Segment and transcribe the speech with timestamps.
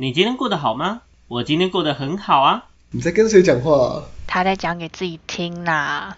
[0.00, 1.02] 你今天过得好吗？
[1.28, 2.64] 我今天过得很好啊。
[2.90, 4.02] 你在跟谁讲话、啊？
[4.26, 6.16] 他在讲给自己听啦。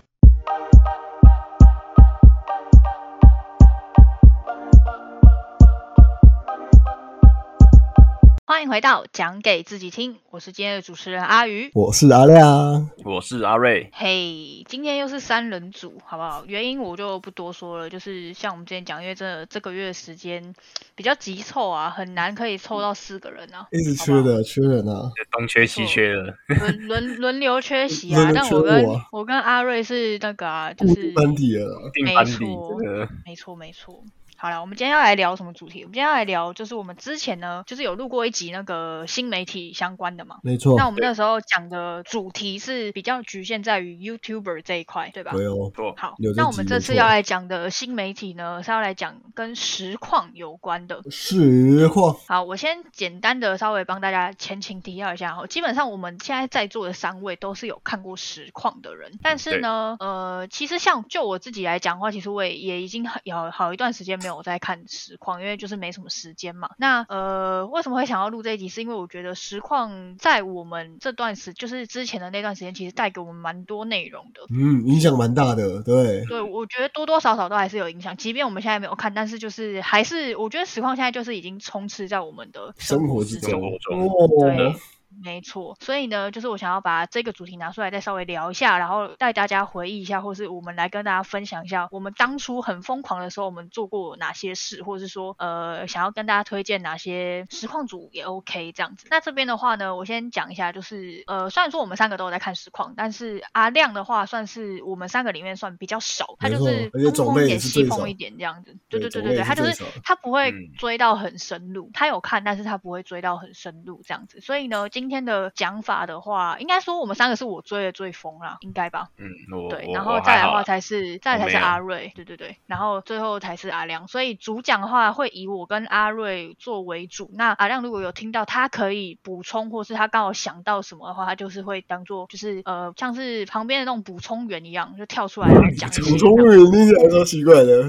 [8.62, 11.68] 欢迎回到讲给自己听，我是今天的主持人阿鱼。
[11.75, 12.88] 我是阿亮。
[13.05, 16.45] 我是阿瑞，嘿今天又是三人组，好不好？
[16.46, 20.55] 原因我就不多说了，就是像我们之前讲，因为真的这个月时间
[20.95, 25.10] 比较急凑啊，很难可以凑到四个人啊，一直缺好不好的，缺人啊！
[25.33, 31.91] 东缺西缺的，轮轮轮流缺席啊但我跟我跟阿瑞是那个啊，就固是定班底了啦。
[31.92, 32.79] 定班底没错
[33.24, 34.05] 没错没错。
[34.42, 35.82] 好了，我们今天要来聊什么主题？
[35.82, 40.38] 我们今天要来聊，就是我们之前呢，就是有录过一集那个新媒体相关的嘛。
[40.42, 45.30] 没错，那我们那时候讲的主题是比较局限在于 YouTuber 这一块，对吧？
[45.30, 51.00] 对哦，错，好那我们这次要来讲的新媒体呢，是要来讲跟实况有关的。
[51.09, 55.47] 实况，好，我先简单的稍微帮大家前情提要一下哈。
[55.47, 66.70] 基本上我们现在在座的三位都是有看过实况的人，但是呢，呃，其实像就我自己来讲的话，其实我也也已经很有好一段时间没有在看实况，因为就是没什么时间嘛。
[66.78, 68.69] 那呃，为什么会想要录这一集？
[68.69, 74.42] 是因为我觉得实况在我们这段时，就是之前的那段时间，其实带给我们蛮多内容的。
[74.50, 84.74] 嗯，影响蛮大的，对，对，我觉得多多少少都还是有影响，即便我们现在没有看，但是就是还是我觉得实况现在就是已经充斥在我们的生活之之中生活中哦对，
[85.20, 85.77] 没错。
[85.80, 99.06] 所以呢，就是我想要把这个主题拿出来，再稍微聊一下，然后带大家回忆一下，或是我们来跟大家分享一下，我们当初很疯狂的时候，我们做过哪些事，或者是说，呃，想要跟大家推荐哪些实况组也 OK 这样子。
[99.10, 108.77] 那这边的话呢，我先讲一下，就是呃，虽然说我们三个都有在看实况，但是阿亮的话算是我们三个里面算比较少，他就是东风一点西风一点这样子。
[108.88, 114.40] 对对对对对对，他就是他不会嗯追到很深入，他有看，但是他不会追到很深入这样子。
[114.40, 119.08] 所以呢，今天的讲法的话，应该说我们三个是我追的最疯啦，应该吧？
[119.19, 124.07] 嗯，我对，然后再来的话才是再来才是阿瑞，对对对，然后最后才是阿亮。
[124.08, 127.30] 所以主讲的话会以我跟阿瑞做为主。
[127.35, 137.82] 那阿亮如果有听到，他可以补充，或是他刚好想到什么的话，他就是会当做就是呃像是旁边的那种补充员一样，就跳出来然后讲补充员听起来超奇怪的。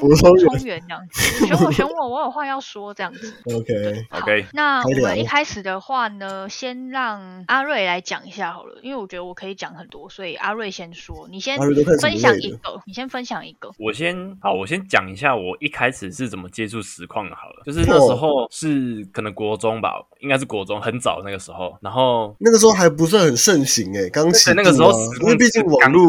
[0.00, 3.32] 补充员这样子，选我选我，我有话要说这样子。
[3.54, 11.58] OK OK，那我们一开始的话呢，先让阿瑞来讲一下好了，因为我觉得我可以讲很多，所以阿瑞先说，你先
[12.00, 13.70] 分享一个，你先分享一个。
[13.78, 17.36] 我先好，我先讲一下我一开始是怎么接触实况的。
[17.36, 24.90] 好了，就是那时候是可能国中吧，应该是国中很早那个时候，然后那个时候还不是很盛行哎，刚起对那个时候
[25.20, 26.06] 因为毕竟网络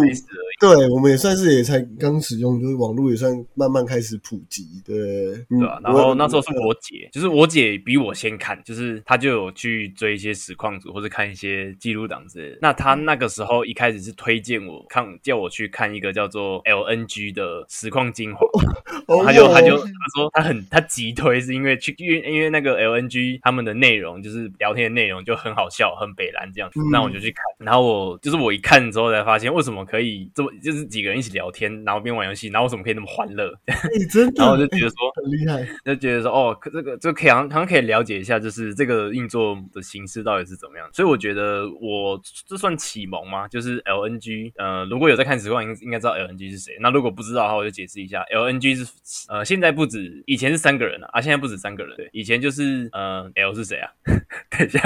[0.60, 0.90] 对。
[0.94, 4.96] 我们也算是也才刚使用，就是网络也算慢慢开始普及，对，
[5.50, 12.58] 嗯对啊，然后那时候是我姐，就是我姐比我先看，就是她就有去追一些实况组或者看一些记录档之类的。
[12.62, 18.46] 那她那个时候一开始是推荐我看，叫我去看一个叫做 LNG 的实况精华，
[19.08, 33.78] 哦他就她就她说她很她急推，是因为去因为因为那个 LNG 他们的内容就是聊天的内容就很好笑，很北蓝这样子，嗯那我就去看，然后我就是我一看之后才发现为什么可以这么就是几个人一起聊天，然后边玩游戏，然后我怎么可以那么欢乐， 哎，
[34.12, 34.96] 真的，然后我就觉得说。
[35.16, 40.90] 很厉害，就觉得说，哦，可这个这个可以好像好像可以了解一下，就是这个运作的形式到底是怎么样。
[40.92, 43.48] 所以我觉得我这算启蒙吗？
[43.48, 46.76] 就是 LNG，呃，如果有在看实况，应应该知道 LNG 是谁。
[46.82, 48.86] 那如果不知道的话，我就解释一下，LNG 是
[49.30, 51.96] 呃现在不止，以前是三个人啊，啊现在不止三个人。
[51.96, 53.90] 对，以前就是呃 L 是谁啊？
[54.50, 54.80] 等一下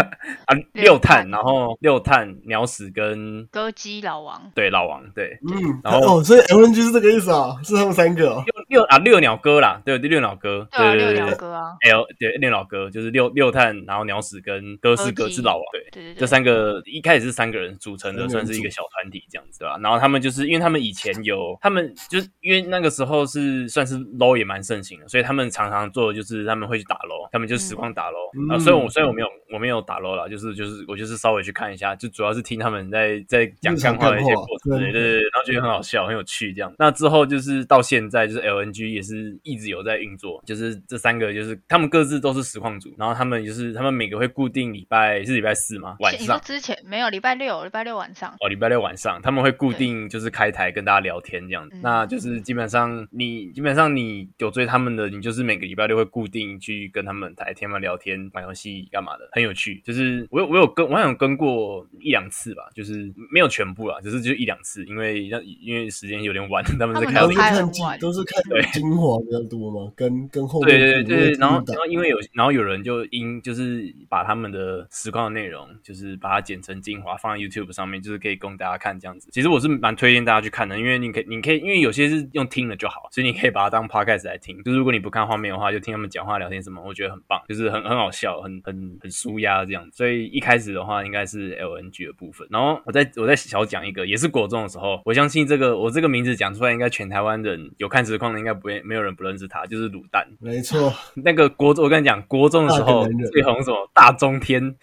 [0.46, 11.26] 啊，六碳，然后六碳鸟屎跟歌姬老王，对老王，对嗯，然后哦，所以 LNG 是这个意思啊，是他们三个哦，六六啊六鸟哥啦，对对六鸟哥，对啊，六对对对。
[11.26, 19.78] 鸟哥啊，L 对六鸟哥就是六六探，然后鸟屎跟哥斯哥是老王，对，对对对，这三个一开始是三个人组成的，算是一个小团体这样子，对吧？
[19.82, 28.52] 然后他们就是因为他们以前有，他们就是因为那个时候是算是 low 也蛮盛行的，所以他们常常做的就是他们会去打 low，他们就实况打 low、嗯。
[28.52, 28.60] 啊。
[28.60, 36.74] 虽然我虽然我没有我没有打 low 啦，就是就是我就是稍微去看一下，就主要是听他们在在讲日常干话的一些过程对对对，然后觉得很好笑，很有趣这样。
[36.80, 45.98] 那之后就是到现在，就是 LNG 也是一直有在运作，就是这三个就是他们各自都是实况组，然后他们就是他们每个会固定礼拜是礼拜四四吗？
[46.00, 48.34] 晚你说上之前没有礼拜六，礼拜六晚上。
[48.40, 59.82] 哦，礼拜六晚上他们会固定就是开台跟大家聊天这样子嗯，那就是基本上你基本上你有追他们的，你就是每个礼拜六会固定去跟他们台天嘛聊天、玩游戏干嘛的，很有趣。
[59.84, 79.30] 就是我有我有跟我好像有跟过一两次吧，就是没有全部啦，只是就一两次，因为那因为时间有点晚， 他们是他们开到都是看精晚都是看对精华比较多嘛，跟跟后面对对对对，然后然后因为有然后有人就因就是把他们的实况的内容，就是把它剪成精华放在 YouTube 上面，就是可以供大家看这样子。
[79.32, 84.62] 其实我是蛮推荐大家去看的，因为你可以你可以因为有些是用听了就好，所以你可以把它当 Podcast 来听。
[84.64, 89.98] 就是如果你不看画面的话，就听他们讲话聊天什么，我觉得很棒，就是很很好笑，很很很舒压这样子。
[89.98, 100.28] 所以一开始的话应该是 LNG 的部分，然后我再我再小讲一个，也是国中的时候，我相信这个我这个名字讲出来，应该全台湾人有看实况的应该不会没有人不认识他，就是卤蛋。
[100.40, 100.94] 没错，
[101.26, 104.76] 那个国中，我跟你讲，国中的时候最红什么大中天，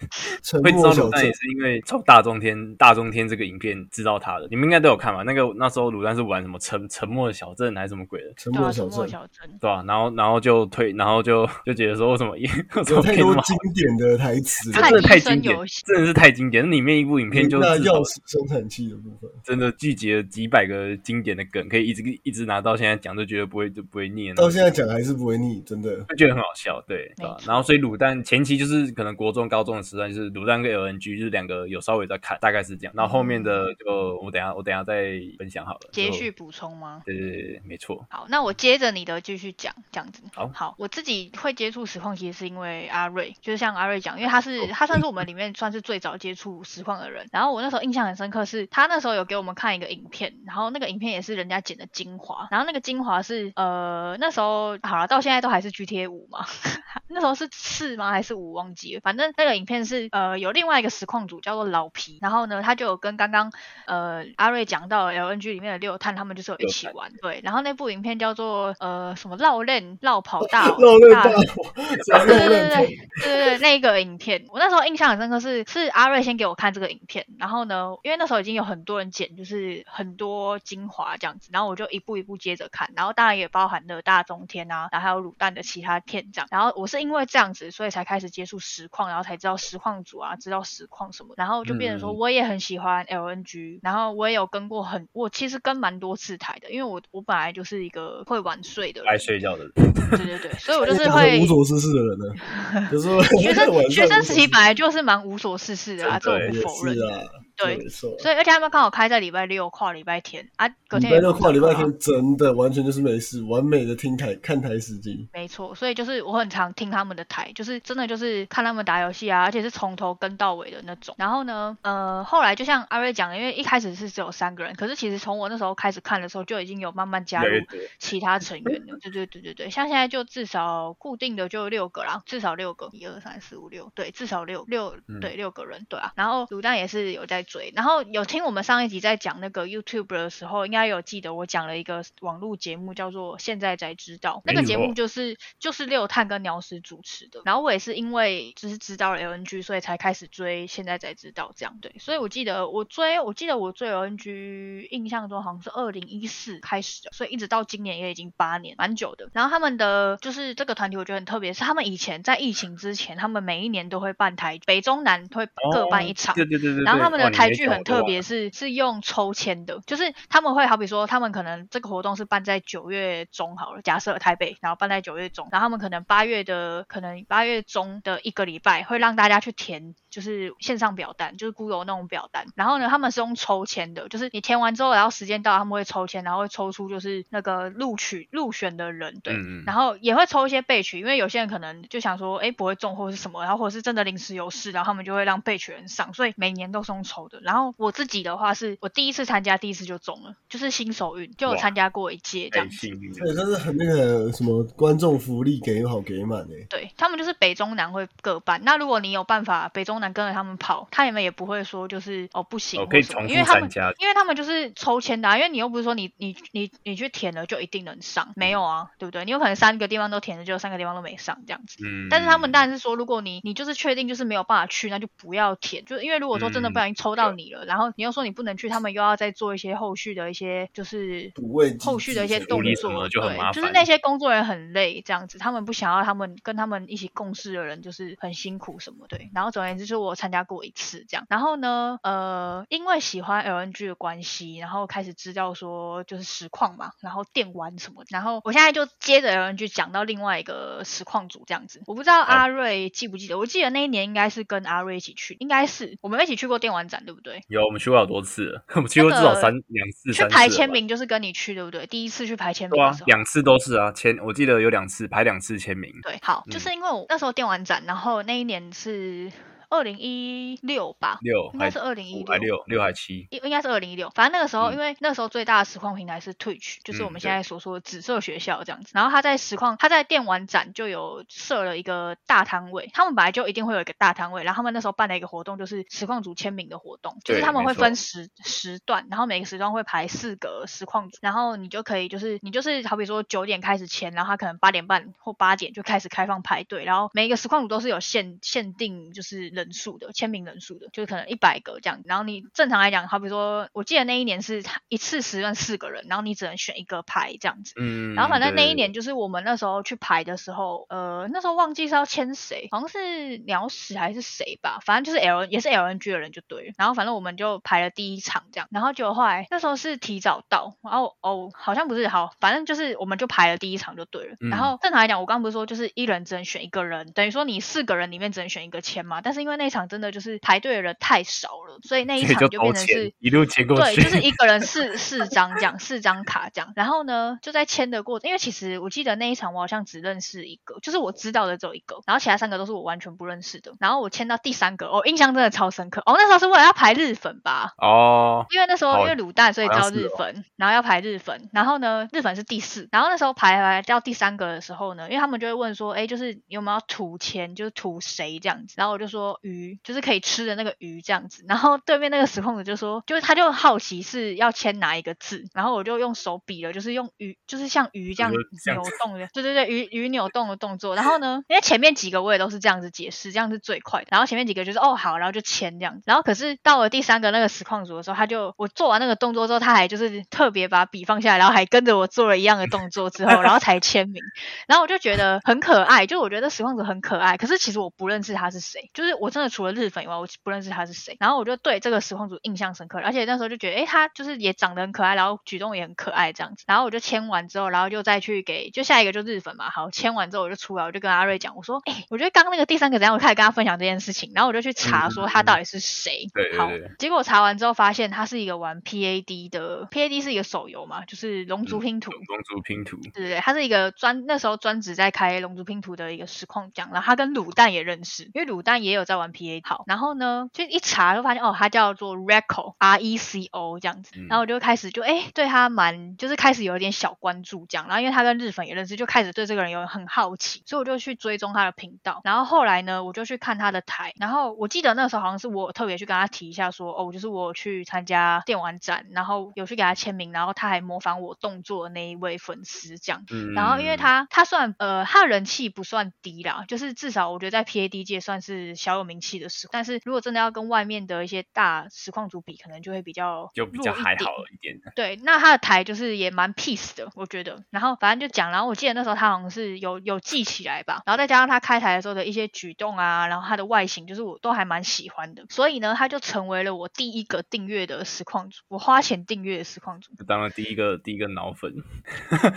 [0.43, 5.23] 沉会知道卤蛋也是因为从大中天大中天这个影片知道他的，你们应该都有看吧？
[5.23, 9.49] 那个那时候卤蛋是玩什么沉沉默的小镇还是什么鬼的，沉默小镇，小镇。
[9.61, 12.45] 对吧、然后然后就推，然后就就觉得说为什么为
[12.83, 16.63] 什有太多经典的台词，这真的太经典，真的是太经典。
[16.65, 24.33] 那里面一部影片就那至少钥匙生产器的部分，真的聚集了几百个经典的梗，可以一直一直拿到现在讲，就觉得不会就不会腻。
[24.33, 25.95] 到现在讲还是不会腻，真的。
[26.09, 27.43] 就觉得很好笑，对，对吧没？
[27.43, 32.93] 错然后所以卤蛋前期就是可能国中、高中的时段，就是卤蛋跟 LNG 就是两个有稍微在看，大概是这样。
[32.95, 35.89] 然后后面的就我等下我等下再分享好了。
[35.91, 37.01] 就接续补充吗？
[37.05, 38.05] 对对对，没错。
[38.09, 40.23] 好，那我接着你的继续讲，这样子。
[40.33, 47.27] 好好，我自己会接触实况，其实是因为阿瑞，就是像阿瑞讲，因为他是他算是我们里面算是最早接触实况的人。
[47.31, 50.14] 然后我那时候印象很深刻是，他那时候有给我们看一个影片，
[50.45, 56.45] 然后那个影片也是人家剪的精华，然后那个精华是呃那时候好了，到现在都还是 GTA 五嘛，
[57.09, 58.09] 那时候是四吗？
[58.11, 58.55] 还是五？
[58.55, 63.51] 忘记了，反正那个影片是呃有另外一个实况组叫做老皮，然后呢他就有跟刚刚
[63.85, 71.23] 呃阿瑞讲到 LNG 里面的六探，他们就是有一起玩，对，然后那部影片叫做呃什么绕链绕跑大 绕链大
[72.25, 99.11] 对对对对对，那个影片，我那时候印象很深刻是，是阿瑞先给我看这个影片，然后呢，因为那时候已经有很多人剪，就是很多精华这样子，然后我就一步一步接着看，然后当然也包含了大中天啊，然后还有卤蛋的其他片这样，然后我是因为这样子，所以才开始接触实况，然后才知道实况组啊，知道实况什么，然后就变成说嗯我也很喜欢 LNG，然后我也有跟过很，我其实跟蛮多次台的，因为我我本来就是一个会晚睡的人。
[99.11, 99.71] 爱，睡觉的人，
[100.11, 106.95] 对对对，所以我就是 会无所事事的人呢，就是说 学生学生时期本来就是蛮无所事事的啊，这我不否认。
[106.95, 107.44] 是。
[107.57, 108.17] 啊，对没错。
[108.19, 115.27] 所以而且他们刚好开在礼拜六跨礼拜天啊，隔礼拜六跨礼拜天真的完全就是没事，完美的听台看台时机。
[115.33, 121.15] 没错，所以就是我很常听他们的台，就是真的就是看他们打游戏啊，而且是从头跟到尾的那种。
[121.17, 127.55] 然后呢，呃，后来就像阿瑞讲的，因为一开始是只有三个人，可是其实从我那时候开始看的时候，就已经有慢慢加入。
[127.99, 128.97] 其他成员了。
[129.01, 136.11] 对对对对对，像现在就至少固定的就六个啦，至少六个，一二三四五六，对，至少六六嗯对六个人，对啊。
[136.15, 147.41] 然后卤蛋也是有在追，然后有听我们上一集在讲那个 YouTube 的时候，应该有记得我讲了一个网络节目叫做《现在才知道》，那个节目就是就是六探跟鸟屎主持的。
[147.45, 151.95] 然后我也是因为就是知道了 LNG，所以才开始追，现在才知道这样对。
[151.99, 159.29] 所以我记得我追，我记得我追 LNG，印象中好像是二零一四开始的，所以一直到今年也已经八年，蛮久的。
[159.33, 166.33] 然后他们的就是这个团体，我觉得很特别，是他们以前在疫情之前，他们每一年都会办台，北中南会各办一场。
[166.33, 166.83] 哦对对对对对。
[166.83, 197.39] 然后他们的台剧很特别是，是用抽签的，就是他们会好比说，他们可能这个活动是办在九月中好了，假设台北，然后办在九月中，然后他们可能八月的，可能八月中的一个礼拜会让大家去填，就是线上表单，就是 Google 那种表单，然后呢，他们是用抽签的，就是你填完之后，然后时间到，他们会抽签，然后会抽出就是那个录取入选的人，对，嗯嗯然后也会抽一些备取，因为有些人可能就想说，哎，不会中或是什么，然后或者是真的临时有事，然后他们就会让备取人上，所以每年都是用抽的。
[197.41, 202.87] 然后我自己的话是，我第一次参加，第一次就中了，就是新手运，就有参加过一届这样子。
[202.87, 203.35] 对，了。
[203.35, 206.65] 真是很那个什么观众福利给好给满哎。
[206.69, 219.25] 对他们就是北中南会各办，那如果你有办法北中南跟着他们跑，他们也不会说就是哦不行哦可以或什么，重复因为他们参加因为他们就是抽签的、啊，因为你又不是说你你你你去填了就一定能上，没有啊，对不对？
[219.25, 221.77] 你有可能三个地方都填了，就三个地方都没上这样子。
[221.85, 239.29] 嗯，但是他们当然是说，如果你你就是确定就是没有办法去，那就不要填，就是因为如果说真的不小心抽抽到你了，然后你又说你不能去，他们又要再做一些后续的一些就是补位后续的一些动作，就很对，麻烦就是那些工作人员很累，这样子，他们不想要他们跟他们一起共事的人就是很辛苦什么对。
[239.33, 241.25] 然后总而言之，就是我参加过一次这样。
[241.29, 248.03] 然后呢，呃，因为喜欢 LNG 的关系，然后开始知道说就是实况嘛，然后电玩什么。
[248.09, 251.81] 然后我现在就接着 LNG 讲到另外一个实况组这样子。
[251.85, 257.41] 我不知道阿瑞记不记得，我记得那一年应该是跟阿瑞一起去，应该是我们一起去过电玩展，对不对？
[257.47, 261.85] 有我们去过好多次了，我们去过至少三两次、去排签名就是跟你去，对不对？
[261.87, 262.91] 第一次去排签名对啊。
[263.05, 269.31] 两次都是啊，签我记得有两次排两次签名，对，好，嗯就是因为我那时候电玩展，然后那一年是
[269.69, 278.91] 二零一六吧，六应该是二零一六六还七，应应该是二零一六，反正那个时候，嗯因为那时候最大的实况平台是 Twitch，就是我嗯们现在所说的紫色学校这样子。
[278.93, 302.01] 然后他在实况，他在电玩展就有设了一个大摊位，他们本来就一定会有一个大摊位，然后他们那时候办了一个活动，就是实况组签名的活动，就是他们会分时时段，然后每个时段会排四个实况组，然后你就可以就是你就是好比说九点开始签，然后他可能八点半或八点就开始开放排队，然后每一个实况组都是有限限定就是人数的签名人数的，就是可能一百个这样。
[302.05, 307.73] 然后你正常来讲，好比说，我记得那一年是一次时段四个人，然后你只能选一个排这样子。
[307.77, 316.73] 嗯，然后反正那一年就是我们那时候去排的时候，呃，那时候忘记是要签谁，好像是鸟屎还是谁吧，反正就是 L 也是 LNG 的人就对了。
[316.77, 324.35] 然后反正我们就排了第一场这样，然后就后来那时候是提早到，然后哦好像不是好，反正就是我们就排了第一场就对了。
[324.41, 329.21] 嗯然后正常来讲，我刚刚不是说就是一人只能选一个人，等于说你四个人里面只能选一个签嘛。
[329.21, 336.73] 但是因为那一场真的就是排队的人太少了，所以那一场就变成是一路签过对，就是一个人四 四张这样，四张卡这样。
[336.75, 343.73] 然后呢，就在签的过程，因为其实我记得那一场我好像只认识一个，就是我知道的只有一个，然后其他三个都是我完全不认识的。
[343.79, 346.01] 然后我签到第三个，哦，印象真的超深刻。
[346.07, 347.75] 哦，那时候是为了要排日粉吧？
[347.77, 384.21] 哦，因为那时候因为卤蛋，所以招日粉，然后要排日粉，然后呢，日粉是第四，然后那时候排排到第三个的时候呢，因为他们就会问说，哎，就是有没有要涂签，就是涂谁这样子，然后我就说鱼，就是可以吃的那个鱼这样子，然后对面那个实况者就说，就是他就好奇是要签哪一个字，然后我就用手比了，就是用鱼，就是像鱼这样扭动的，对对对，鱼鱼扭动的动作，然后呢，因为前面几个我也都是这样子解释，这样是最快的，然后前面几个就是哦好，然后就签这样子，然后可是到了第三个那个实况组的时候，他就我做完那个动作之后，他还就是特别把笔放下来，然后还跟着我做了一样的动作之后，然后才签名，
[384.67, 406.27] 然后我就觉得很可爱，就我觉得实况组很可爱，可是其实我不认识他是谁，就是我真的除了日粉以外，我不认识他是谁，然后我就对这个实况组印象深刻，而且那时候就觉得，哎，他就是也长得很可爱，然后举动也很可爱这样子，然后我就签完之后，然后就再去给就下一个就日粉嘛，好，签完之后我就出来，我就跟阿瑞讲，我说，哎，我觉得刚刚那个第三个怎样，我开始跟他分享这件事情，然后我就去查说他到底是谁，
[406.57, 412.11] 好对对对，结果查完之后发现他是一个玩 PAD 的，PAD 是一个手游嘛，就是龙族拼图。
[412.11, 419.61] 龙族拼图，对对对，他是一个专那时候专职在开龙族拼图的一个实况奖，然后他跟卤蛋也认识，因为卤蛋也有在玩 PA。
[419.63, 443.23] 好，然后呢，就一查就发现哦，他叫做 Reco R E C O 这样子，嗯然后我就开始就哎对他蛮就是开始有一点小关注这样，然后因为他跟日粉也认识，就开始对这个人有很好奇，所以我就去追踪他的频道，然后后来呢，我就去看他的台，然后我记得那时候好像是我特别去跟他提一下说哦，就是我去参加电玩展，然后有去给他签名，然后他还模仿我动作的那一位粉丝这样。
[443.31, 457.63] 嗯，然后因为他他算呃他的人气不算低啦，就是至少我觉得在 PAD 界算是小有名气的实况，但是如果真的要跟外面的一些大实况组比，可能就会比较就比较还好一点，对，那他的台就是也蛮 peace 的，我觉得。
[457.69, 465.45] 然后反正就讲，然后我记得那时候他好像是有有记起来吧，然后再加上他开台的时候的一些举动啊，然后他的外形，就是我都还蛮喜欢的。
[465.49, 470.13] 所以呢，他就成为了我第一个订阅的实况组，我花钱订阅的实况组。
[470.17, 471.73] 就当然第一个第一个脑粉，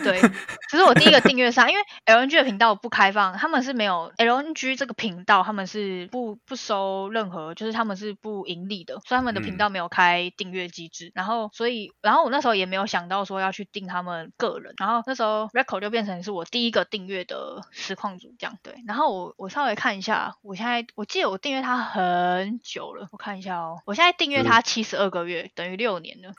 [0.05, 0.21] 对，
[0.71, 11.13] 这是我第一个订阅上，因为 LNG 的频道不开放，他们是没有 LNG 这个频道，他们是不不收任何，就是他们是不盈利的，所以他们的频嗯道没有开订阅机制。
[11.15, 18.57] 然后，所以，然后我那时候也没有想到说要去订他们个人，然后那时候 Record 就变成是我第一个订阅的实况组这样。
[18.63, 26.33] 对，然后我我稍微看一下，我现在我记得我订阅他很久了，我看一下哦，我现在订阅他七十二个月，等于六年了。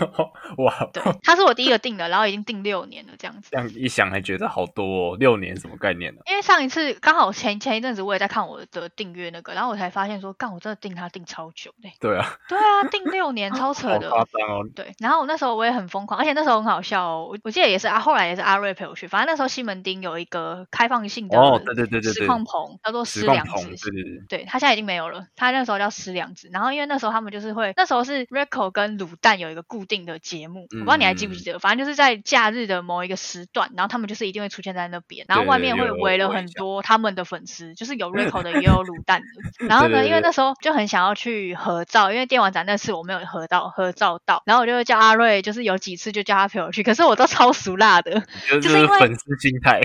[0.64, 3.48] 哇，对，他是我第一个订的，然后已经订六年了这样子。
[3.50, 6.22] 这样一想还觉得好多哦，六年什么概念呢？
[6.30, 11.90] 因为上一次刚好前前一阵子我也在看我的订阅那那个，然后我才发现说，干，我真的订他订超久的。
[12.00, 14.10] 对啊， 对啊，订六年，超扯好的。
[14.10, 14.68] 夸张哦。
[14.74, 17.28] 对，然后我那时候我也很疯狂，而且那时候很好笑哦。
[17.30, 19.06] 我我记得也是啊，后来也是阿瑞陪我去。
[19.06, 24.02] 反正那时候西门町有一个开放性的哦，对对对对实，况棚，叫做实况棚，施良子对。
[24.02, 26.48] 对对，对他现在已经没有了，他那时候叫施良子。
[26.52, 39.66] 然后因为那时候他们就是会，那时候是 Rico 跟卤蛋有一个固定的节目，我不知道你还记不记得，反正就是在假日的某一个时段，然后他们就是一定会出现在那边，然后外面会围了很多他们的粉丝，就是有 Rico 的，也有卤蛋的。
[39.68, 49.80] 然后呢，因为那时候就很想要去合照，因为电玩展那次我没有合到合照到，然后我就叫阿瑞，就是有几次就叫他陪我去，可是我都超俗辣的，就就是因为粉丝心态，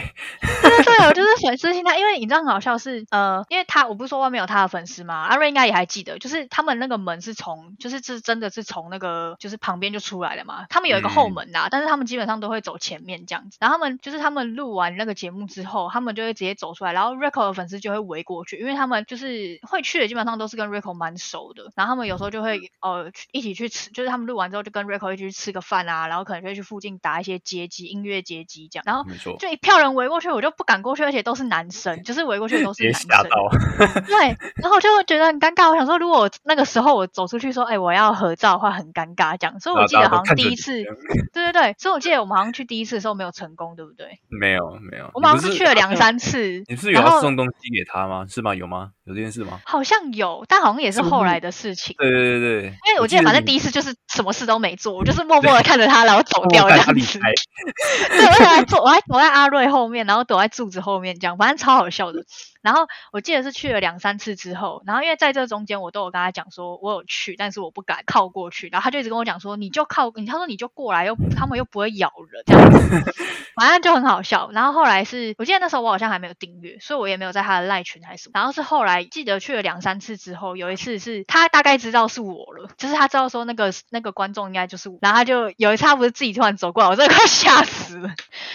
[0.83, 5.25] 对我就是粉丝心态，因为你知道很好笑是，呃，因为他我不是说外面有他的粉丝吗？
[5.29, 10.65] 阿瑞应该也还记得，就是他们那个门是从，就是是真的是从那个就是旁边就出来了嘛。
[10.69, 13.57] 他们有一个后嗯门呐、但是他们基本上都会走前面这样子。
[13.59, 19.26] 然后他们就是他们录完那个节目之后，他们就会直接走出来，然后 Record 的粉丝就会围过去，因为他们就是
[19.63, 21.71] 会去的，基本上都是跟 Rico 蛮熟的。
[21.75, 28.83] 然后他们有时候就会呃去一起去吃，就是他们录完之后就跟 Rico 一起去吃个饭啊，然后可能就会去附近打一些街机音乐街机这样。
[28.85, 29.05] 然后
[29.39, 33.07] 就一票人围过去，我就不敢过去，而且都是男生，就是围过去的都是别男生。
[33.29, 33.49] 到，
[34.07, 34.27] 对，
[34.61, 35.69] 然后我就觉得很尴尬。
[35.69, 39.59] 我想说，如果我那个时候我走出去说，哎、我要合照的话，很尴尬这样。
[39.59, 40.83] 所以我记得好像第一次，
[41.33, 44.19] 对对对，所以我记得我们好像去第一次的时候没有成功，对不对？
[44.29, 48.25] 没有没有，我们好像是去了两，三次，你是有送东西给他吗？
[48.29, 48.55] 是吗？
[48.55, 48.91] 有吗？
[49.05, 49.59] 有这件事吗？
[49.65, 51.93] 好像有，但好像也是后来的事情。
[51.99, 57.19] 对对对对，因为我记得反正第一一次就是什么事都没做， 我就是默默的看着他，然后走掉这样子。
[57.19, 62.23] 对，我 还坐，我还躲在阿瑞后面，然后躲在柱子后面，这样，反正超好笑的。
[62.61, 73.13] 然后我记得是去了两三次之后，然后因为在这中间我都有跟他讲说，我有去，但是我不敢靠过去，然后他就一直跟我讲说，你就靠，你他说你就过来，又他们又不会咬人，这样子，
[73.55, 74.49] 反正就很好笑。
[74.51, 78.33] 然后后来是我记得那时候我好像还没有订阅，所以我也没有在他的赖群还是什么。
[78.35, 88.09] 然后是后来记得去了两三次之后，有一次是他大概知道是我了，就是他知道说那个那个观众应该就是我，然后他就有一次他不是自己突然走过来，我真的快 吓死了。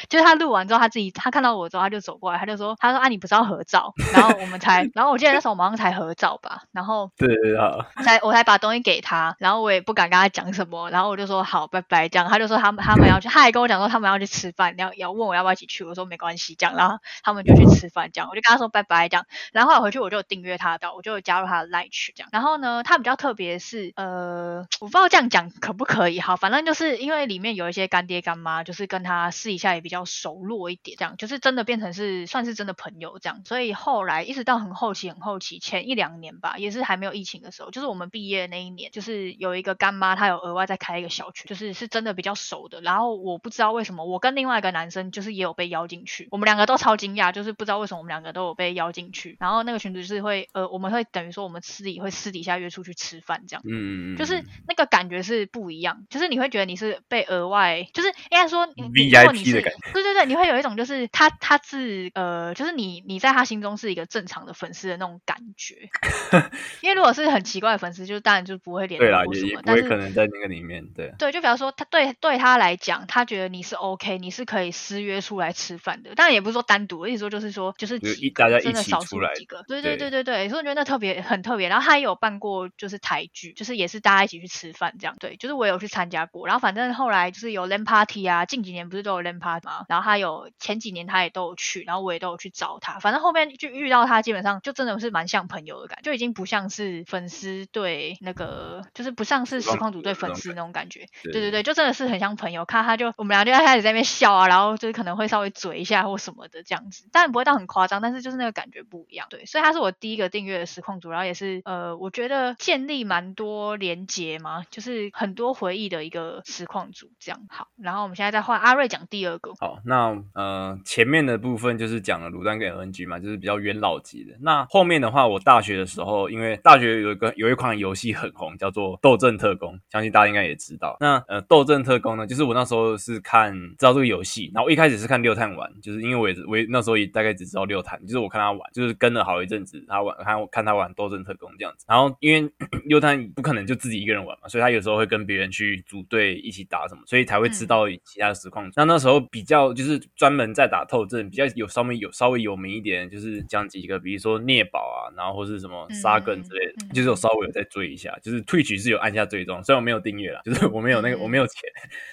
[0.09, 12.29] 就是他录完之后，他自己他看到我之后，他就走过来，他就说：“他说啊，你不是要合照？”然后我们才，然后我记得那时候我们好像才合照吧，然后 对啊，才我才把东西给他，然后我也不敢跟他讲什么，然后我就说好，拜拜这样。
[12.29, 19.27] 他就说他们他们要去，他还跟我讲说他们要去吃饭，要要问我要不要一起去，我说没关系这样，然后他们就去吃饭这样，我就跟他说拜拜这样。
[19.53, 22.29] 然后后来回去我就订阅他的，我就加入他的 Line 群这样。
[22.33, 33.43] 然后呢，他比较特别是呃，我不知道这样讲可不可以，好，反正就是因为里面有一些干爹干妈，就是跟他私底下也比较熟络一点，这样就是真的变成是算是真的朋友这样。
[33.45, 42.81] 所以后来一直到很后期很后期前一两年吧，也是还没有疫情的时候，就是我们毕业那一年，就是有一个干妈，她有额外再开一个小群，就是是真的比较熟的。
[42.81, 49.37] 然后我不知道为什么，我跟另外一个男生就是也有被邀进去，我们两个都超惊讶，就是不知道为什么我们两个都有被邀进去。
[49.41, 53.63] 然后那个群组就是会呃，我们会等于说我们私底会私底下约出去吃饭这样。
[53.67, 65.89] 嗯嗯嗯，就是那个感觉是不一样，就是你会觉得你是被额外，就是应该说你你如果你 VIP 是的感对对对，你会有一种就是他他是呃，就是你你在他心中是一个正常的粉丝的那种感觉，
[66.83, 76.15] 因为如果是很奇怪的粉丝，就是当然就不会联络或什么，但是可能在那个里面，对，对，就比方说他对对他来讲，他觉得你是 OK，你是可以私约出来吃饭的。
[76.15, 79.65] 当然也不是说单独，我意思说就是说就是几大家一真的少数几个。
[79.69, 81.69] 对对对对对对，所以我觉得那特别很特别。
[81.69, 85.17] 然后他也有办过就是台剧，就是也是大家一起去吃饭这样。
[85.19, 86.47] 对，就是我有去参加过。
[86.47, 89.85] 然后反正后来就是有 LAN party 啊，近几年不是都有 LAN party 吗？
[89.89, 92.99] 然后他有前几年他也都有去，然后我也都有去找他。
[92.99, 101.07] 反正后面就遇到他，基本上就真的是蛮像朋友的感觉，就已经不像是粉丝对那个，就是不像是实况组对粉丝那种感觉。
[101.23, 102.65] 对对对对，就真的是很像朋友。
[102.65, 109.29] 看他就我们俩就开始在那边笑啊，然后就是可能会稍微嘴一下或什么的这样子，当然不会到很夸张，但是就是那个感觉不一样。
[109.31, 117.41] 对，所以他是我第一个订阅的实况组，然后也是呃，我觉得建立蛮多连结嘛，就是很多回忆的一个实况组这样。
[117.49, 119.53] 好，然后我们现在再换阿瑞讲第二个。
[119.61, 124.33] 好，那呃前面的部分就是讲了卤蛋跟 LNG 嘛，就是比较元老级的。
[124.41, 130.97] 那后面的话，我大学的时候，因为大学有一个有一款游戏很红，叫做《斗阵特工》，相信大家应该也知道。
[131.01, 141.85] 那呃，《斗阵特工》呢，就是我那时候是看知道这个游戏，然后一开始是看六探玩，就是因为我也我也那时候也大概只知道六探，就是我看他玩，就是跟了好一阵子他玩，看我看他玩《斗阵特工》这样子。
[141.89, 142.51] 然后因为
[142.87, 148.73] 六探不可能就自己一个人玩嘛，所以他有时候会跟别人去组队一起打什么，所以才会知道其他的实况组。
[148.77, 161.55] 那那时候比较就是专门在打透阵，比较有稍微有稍微有名一点，就是是讲几个，比如说聂宝啊，然后或是什么沙根之类的，嗯嗯就是我稍微有在追一下，就是 Twitch 是有按下追踪，虽然我没有订阅啦，就是我没有那个、嗯我没有钱，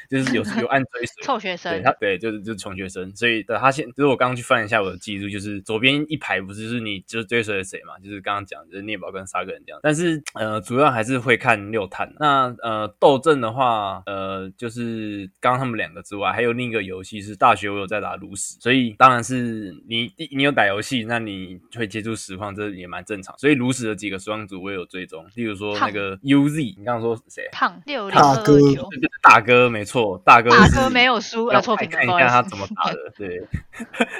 [0.10, 1.24] 就是有有按追随。
[1.24, 12.14] 臭学生对他，对，就是就是穷学生，所以对他现就是我刚刚去翻一下我的记录，就是左边一排不是就是你就是追随了谁嘛，就是刚刚讲就是聂宝跟沙格人这样，但是呃主要还是会看六探。
[12.20, 23.34] 那呃斗阵的话，呃就是刚刚他们两个之外，还有另一个游戏是大学我有在打炉石，所以当然是你你有打游戏，那你会接触实况，这也蛮正常。
[23.38, 27.48] 所以炉石的几个实况组我也有追踪，例如说那个 UZ，你刚刚说谁？
[27.52, 28.58] 胖六零大哥
[29.22, 32.06] 大哥，没错，大哥大哥没有输，呃，要错评了，看。
[32.06, 32.98] 一下他怎么打的。
[33.18, 33.42] 对，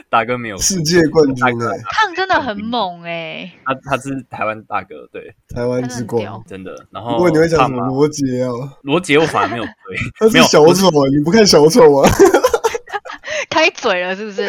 [0.10, 6.44] 大哥没有输世界冠军啊，胖真的很猛哎，他他是台湾大哥，对，台湾之光。
[6.46, 6.86] 真的。
[6.92, 8.50] 然后如果你会讲什么罗杰啊？
[8.84, 9.72] 罗杰我反而没有追，
[10.20, 12.10] 他是小丑啊，你不看小丑吗？
[13.60, 14.42] 开嘴了是不是？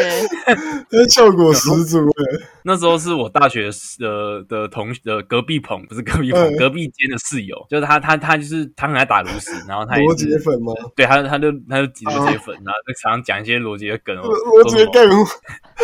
[0.90, 2.46] 他效果十足哎。
[2.62, 10.72] 那时候是我大学的的同学的隔壁棚，不是隔壁棚，嗯隔壁间的室友，就是他他他就是他很爱打炉石，然后他也罗是杰粉吗？
[10.94, 15.08] 对他他就他就挤罗杰粉，然后在常常讲一些罗杰的梗哦，罗杰干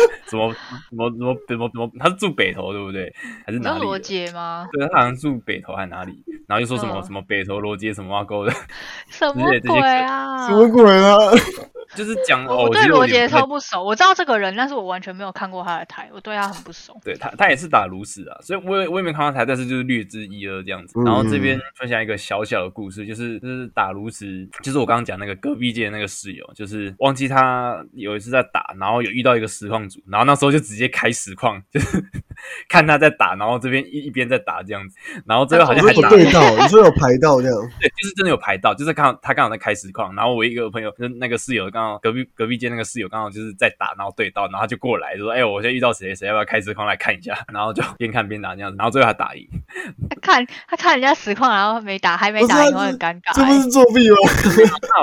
[0.29, 0.53] 什么
[0.89, 3.13] 怎么怎么怎么怎么，他是住北头对不对？
[3.45, 3.97] 还是哪里罗？
[3.97, 4.67] 杰吗？
[4.71, 8.51] 对，他好像住北头还是哪里，然后又说什么、嗯什么北头罗杰什么挖沟的，
[9.09, 10.51] 什么鬼啊什？
[10.53, 11.17] 么鬼啊？
[11.95, 16.99] 就是讲哦，我我对罗杰超不熟，我知道这个人，但是我完全没有看过他的台，我对他很不熟。
[17.01, 20.99] 对他，他也是打炉石啊，所以我也我也没看到台，但是就是略知一二这样子。
[20.99, 32.03] 嗯然后这边分享一个小小的故事，就是就是打炉石，就是我刚刚讲那个隔壁间的那个室友，就是忘记他有一次在打，然后有遇到一个实况组，然后那时候就直接开实况，就是
[32.69, 37.55] 看他在打，然后这边一一边在打这样子，然后最后好像还打有对到，你说有排到这样？
[37.79, 49.47] 对，就是真的有排到，就是刚好他刚好在开实况，然后我一个朋友，就那个室友刚好隔壁隔壁间那个室友刚好就是在打，然后对到，然后他就过来就说：“哎、我现在遇到谁谁谁，要不要开实况来看一下？”然后就边看边打这样子，然后最后他打赢。
[50.27, 53.61] 他看他看人家实况，然后没打，还没打然后很尴尬这不欸。
[53.61, 54.17] 是作弊吗？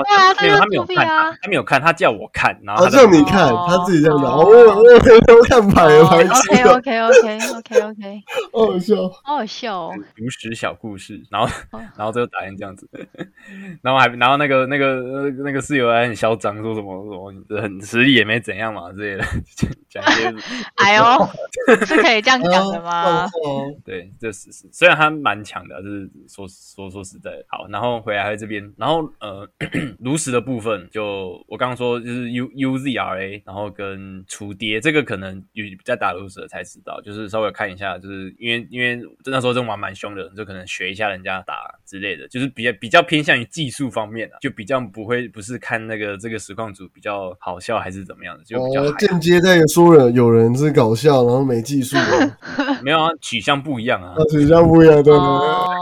[0.03, 8.95] 对啊没有，这就是他没有看，作弊啊他他没有看，他叫我看，然后叫你看，哦他自己这样我我我有看牌了，牌 OK 子，OK OK OK OK， 好好笑。
[9.23, 9.91] 好好笑哦。
[10.15, 12.87] 如实小故事，然后哦然后最后打赢这样子，
[13.81, 19.25] 然后还然后那个那个呃那个室友还很嚣张，说什么什么很实力也没怎样嘛之类的，
[19.89, 20.35] 讲一些
[20.75, 21.29] 哎呦，
[21.85, 23.25] 是可以这样讲的吗？
[23.43, 27.45] 哦， 对，这是是虽然他蛮强的，就是说说说实在的。
[27.47, 29.47] 好，然后回来这边，然后呃，
[29.99, 41.53] 炉石的部分，就我刚刚说就是 U U Z R A，然后跟厨爹，这个可能有在打炉石的才知道，就是稍微看一下，就是因为因为那时候真玩蛮凶的，就可能学一下人家打
[41.85, 52.37] 之类的，就是比较比较偏向于技术方面啊，就比较不会不是看那个这个实况组比较好笑还是怎么样的，就比较哦，间接在说人有人是搞笑，然后没技术的，
[52.83, 54.13] 没有啊，取向不一样啊。
[54.17, 55.19] 那取向不一样，对对对。
[55.19, 55.74] 哦，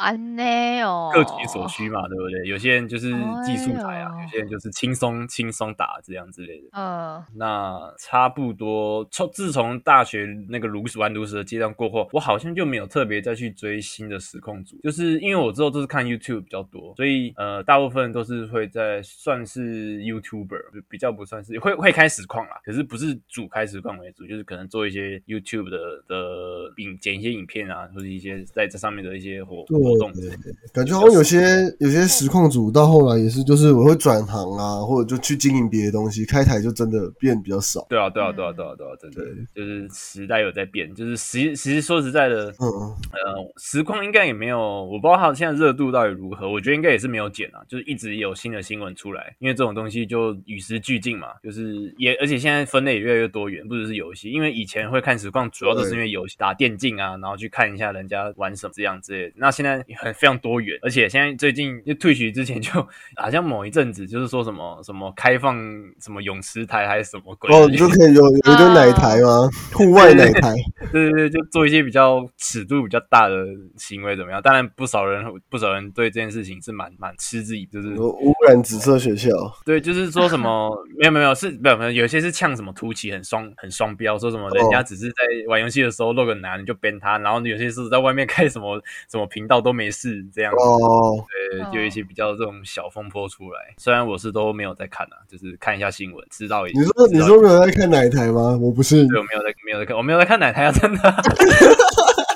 [0.00, 2.48] 安内哦，各取所需嘛，对不对？
[2.48, 3.10] 有些人就是
[3.44, 6.68] 技术台啊，哎有些人就是轻松轻松打这样之类的。
[6.72, 30.52] 嗯，那差不多，从自从大学那个炉石玩炉石的阶段过后，我好像就没有特别再去追新的实况组，就是因为我之后都是看 YouTube 比较多，所以呃，大部分都是会在算是 YouTuber，比较不算是会会开实况啦，可是不是主开实况为主，就是可能做一些 YouTube 的的影剪一些影片啊，或者一些在这上面的一些活活动之类的。
[30.72, 31.38] 感觉好像有些
[31.80, 37.86] 有些实况组到后来也是，就是我会转行啊，或者就去经营别的东西，开台就真的变比较少。
[37.88, 39.20] 对啊，对啊，对啊，对啊，对啊，真的。
[39.54, 42.66] 就是时代有在变，就是实其实说实在的，嗯，
[43.12, 62.70] 呃，实况应该也没有，我不知道它现在热度到底如何，我觉得应该也是没有减啊，就是一直有新的新闻出来，因为这种东西就与时俱进嘛，就是也而且现在分类也越来越多元，不只是游戏，因为以前会看实况，主要都是因为游戏打电竞啊，然后去看一下人家玩什么这样之类的，那现在很非常多元，而且现在最近就退学之前就
[63.16, 65.56] 好像某一阵子就是说什么什么开放
[66.00, 69.48] 什么泳池台还是什么鬼，哦，你就可以有有一个奶台吗？
[69.72, 70.54] 户外奶台，
[70.92, 74.40] 对对对，就做一些比较尺度比较大的行为怎么样？
[74.42, 79.30] 当然不少人不少人对这件事情是蛮蛮嗤之以鼻，就是污染紫色学校。
[79.64, 85.14] 对，就是说什么没有没有是没有没有，有些是呛什么突起很双很双标，说什么人家只是在
[85.48, 90.58] 玩游戏的时候露个男你就编他，然后有些是在外面开什么什么频道都没事这样子。
[90.58, 93.60] 哦，对，哦就有一些比较这种小风波出来。
[93.78, 98.58] 虽然我是都没有在看啊，就是看一下新闻，知道一你说你说没有在看奶台吗？
[98.60, 99.06] 我不是。
[99.06, 101.00] 对，我没有在没有在看，我没有在看奶台啊，真的。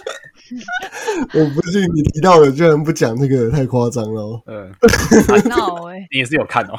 [1.35, 4.41] 我不信你提到的，居然不讲那个，太夸张了哦。
[4.47, 4.71] 嗯，
[5.49, 6.79] 闹哎， 你也是有看哦。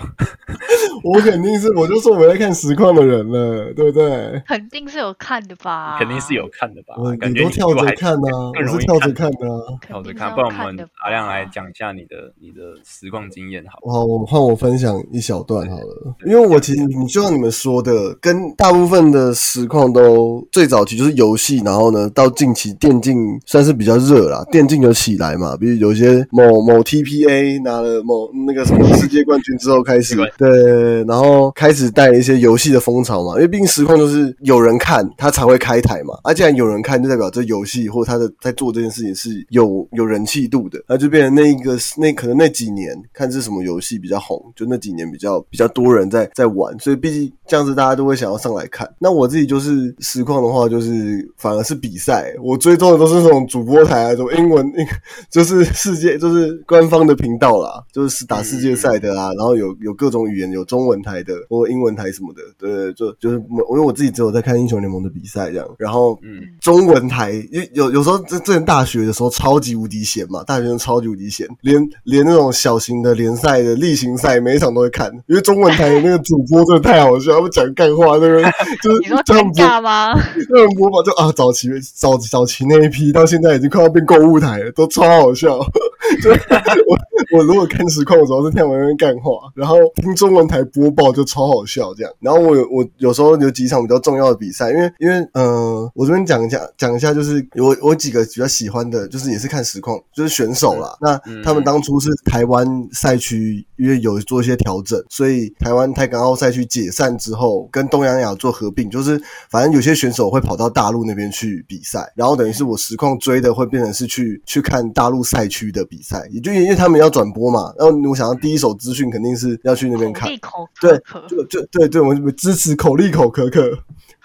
[1.03, 4.41] 我肯定是，我就说我没在看实况的人了，对不对？
[4.47, 5.97] 肯定是有看的吧？
[5.99, 7.15] 肯定是有看的吧我？
[7.17, 9.61] 感觉你都跳着看呢、更我容易看是跳着看的啊。
[9.81, 13.91] 跳着看，不然我们阿亮来讲一下你的你的实况经验好不。
[13.91, 48.87] 好，我换我分享一小段好了，因为我其实你就像你们说的，跟大部分的实况都最早期就是游戏，然后呢，到近期电竞算是比较热啦，电竞有起来嘛，比如有些某某 TPA 拿了某那个什么世界冠军之后开始对，然后开始带一些游戏的风潮嘛，因为毕竟实况就是有人看他才会开台嘛，啊，既然有人看，就代表这游戏或他的在做这件事情是有有人气度的，那就变成那一个那可能那几年看是什么游戏比较红，就那几年比较比较多人在在玩，所以毕竟这样子大家都会想要上来看。
[48.99, 54.85] 那我自己就是实况的话，就是反而是比赛，我追踪的都是那种主播台啊，什么英文英
[55.31, 78.43] 就是世界就是官方的频道啦，就是打世界赛的啊，然后有有各种语言，有中文台的或英文台什么的，对，就就是我因为我自己只有在看英雄联盟的比赛这样，然后嗯，中文台，因为有有时候之之前大学的时候超级无敌闲嘛，大学生超级无敌闲，连连那种小型的联赛的例行赛每一场都会看，因为中文台的那个主播真的太好笑，他们讲干话，那个？
[78.83, 80.13] 就是你说他们尴尬吗？
[80.49, 85.59] 那种播法就啊，早期早早期那一批到现在已经快要变购物台了，都超好笑。
[86.21, 86.97] 就我
[87.37, 92.13] 我如果看实况，我主要是听我那边干话，然后听中文台播报就超好笑这样。
[92.19, 100.95] 然后我有我有时候有几场比较重要的比赛，因为因为呃，我这边讲一下讲一下，就是我我几个比较喜欢的，就是也是看实况，就是选手啦。
[101.01, 109.19] 那嗯他们当初是台湾赛区，因为有做一些调整，所以台湾台港澳赛区解散之后，跟东洋亚做合并，就是
[109.49, 120.37] 反正有些选手会跑到大陆那边去比赛，然后等于是我实况追的会变成是去去看大陆赛区的比赛，也就因为他们要转播嘛，然后我想要第一手资讯肯定是要去那边看口力。
[120.37, 123.75] 口对可可，就就对对，我们支持口利口可可，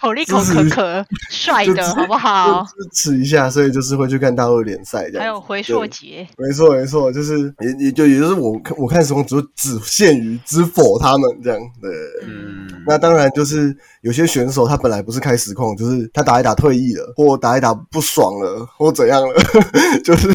[0.01, 2.65] 口力口可可，帅的好不好？
[2.65, 5.21] 支持一下，所以就是会去看大陆的联赛这样。
[5.21, 11.91] 还有回溯节，没错没错，就是也也就也就是我看我看实况只只限于知否他们这样对。
[12.23, 19.35] 嗯，那当然就是有些选手他本来不是开实况，就是他打一打退役了，或打一打不爽了，或怎样了，
[20.03, 20.29] 就是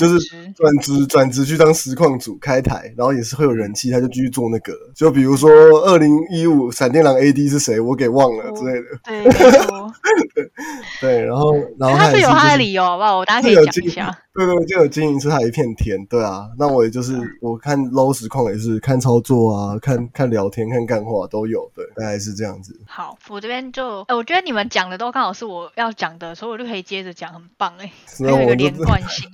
[0.00, 4.72] 就是职转职转职去当实况组开台，然后也是会有人气，他就继续做那个。
[4.94, 5.48] 就比如说
[5.84, 8.86] 二零一五闪电狼 AD 是谁，我给忘了之类的。
[9.06, 9.92] 对，没错，
[11.00, 13.18] 对，然后然后他是有他的理由，好不好？
[13.18, 14.18] 我大家可以讲一下。
[14.32, 16.48] 对对，就有经营出他一片天，对啊。
[16.58, 22.76] 那我也就是我看 low 实况也是看操作啊，看看聊天、看干话都有，对，大概是这样子。
[22.88, 29.30] 好，我这边就，呃，我觉得你们讲的都刚好是我要讲的，所以我就可以接着讲，很棒哎， 那很有一个连贯性。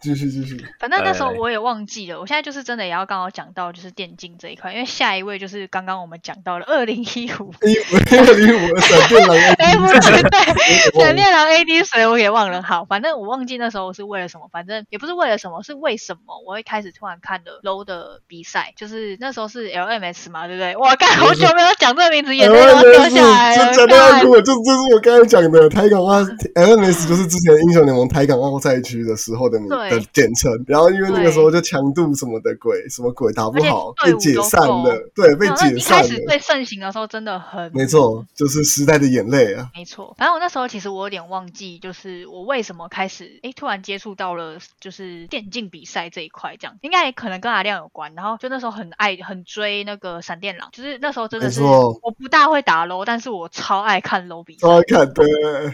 [0.00, 7.98] 继续继续，反正那时候我也忘记了，我现在就是真的也要刚好讲到就是电竞这一块，因为下一位就是刚刚我们讲到了二零一五一五
[8.38, 10.40] 一五的闪电狼 AD 哎，不是，对，
[10.94, 12.62] 我忘了闪电狼 AD 谁我也忘了。
[12.62, 20.76] 好，反正我忘记那时候是为了什么，反正也不是为了什么，是为什么我会开始突然看了 LO 的比赛，就是那时候是 LMS 嘛，对不对？
[20.76, 23.72] 我靠，好久没有讲这个名字，眼泪都要掉下来了。
[23.72, 26.22] 就讲到要哭了，就这是我刚才讲的台港澳
[26.54, 30.50] LMS，就是之前英雄联盟台港澳赛区的时候的名的简称。
[30.66, 36.38] 然后因为那个时候就强度什么的鬼，什么鬼打不好，被解散了，对，被解散一开始最。
[36.46, 39.70] 盛行的时候真的很没错，就是时代的眼泪啊。
[39.74, 48.14] 没错，反正我那时候其实我有点忘记，就是我为什么开始哎突然接触到了就是电竞比赛这一块，这样应该也可能跟阿亮有关。
[48.14, 54.76] 然后就那时候很爱很追那个闪电狼，就是那时候真的是我不大会打 low，但是我超爱看 low 比赛超。
[54.76, 55.24] 爱看的，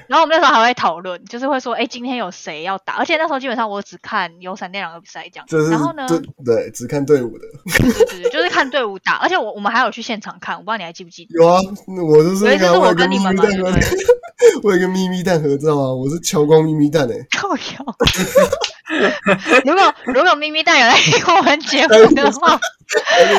[0.09, 2.95] 然后我们那时候还会讨论，就是会说，哎今天有谁要打？
[2.95, 5.47] 而且那时候基本上我只看有闪电狼的比赛这样。
[5.49, 7.45] 这然后呢，对对，只看队伍的。
[7.79, 11.39] 对对对，就是看队伍打，而且我我们还有去现场看，我不知道你还记不记得？
[11.39, 11.61] 有啊，
[12.09, 13.81] 我就是那个，有一次是我跟你们嘛，咪蛋？
[14.63, 17.97] 我有个咪咪蛋合照啊，我是乔光咪咪蛋诶、靠腰。
[19.65, 22.59] 如果如果咪咪蛋有来听我们节目的话，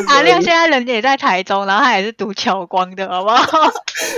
[0.07, 3.71] 阿亮现在人也在台中，然后他也是读侨光的，好不好？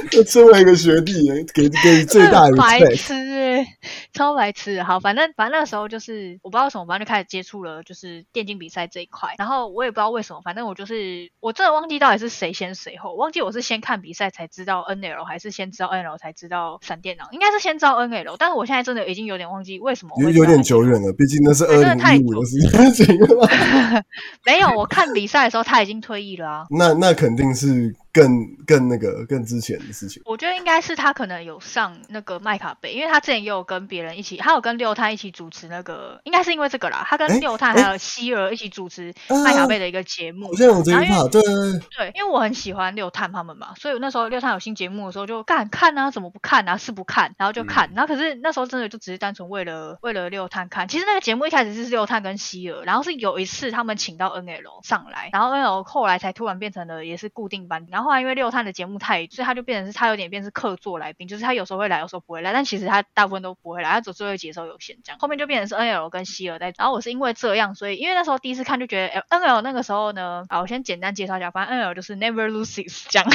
[0.09, 1.13] 就身为一个学弟，
[1.53, 2.79] 给给予最大的白。
[2.95, 3.65] 痴欸，
[4.13, 4.81] 超白痴。
[4.81, 9.33] 好，反正反正那时候就是我不知道什么，反正就开始接触了就是电竞比赛这一块。
[9.37, 23.49] 然后我也不知道为什么，反正我就是我真的忘记到底是谁先谁后，忘记我是先看比赛才知道 NL，还是先知道 NL 才知道闪电狼，应该是先知道 NL，但是我现在真的已经有点忘记为什么有有点久远了，毕竟那是二零一五的事情了。
[24.45, 26.63] 没有，我看比赛的时候他已经退役了啊。
[26.69, 30.23] 那那肯定是更更那个更之前的事情。
[30.25, 37.05] 我觉得应该是他可能有上那个麦卡贝，因为他之前也有跟别人一起，他有跟六探一起主持那个，应该是因为这个啦。
[37.05, 40.55] 他跟六探还有希尔一起主持麦卡贝的一个节目。
[40.55, 46.77] 这一然后因为趴，对对对，因为我很喜欢六探他们嘛，所以我那时候六探有新节目的时候就干看啊，怎么不看啊？
[46.77, 50.87] 是不看，然后就看，然后可是那时候真的就只是单纯为了为了六探看。
[50.87, 73.27] 其实那个节目一开始是六探跟希尔，然后是有一次他们请到 NL 上来，然后 NL 后来才突然变成了也是固定班，然后后来因为六探的节目太，所以他就变成是他有点变成是客座来宾，就是他有时候会来，有时候不会来，但其实他大部分都不会来，他走最后一集的时候有限这样，后面就变成是 NL 跟希尔在，然后我是因为这样，所以因为那时候第一次看就觉得 NL 那个时候呢，啊，我先简单介绍一下，反正 NL 就是 Never Loses 这样，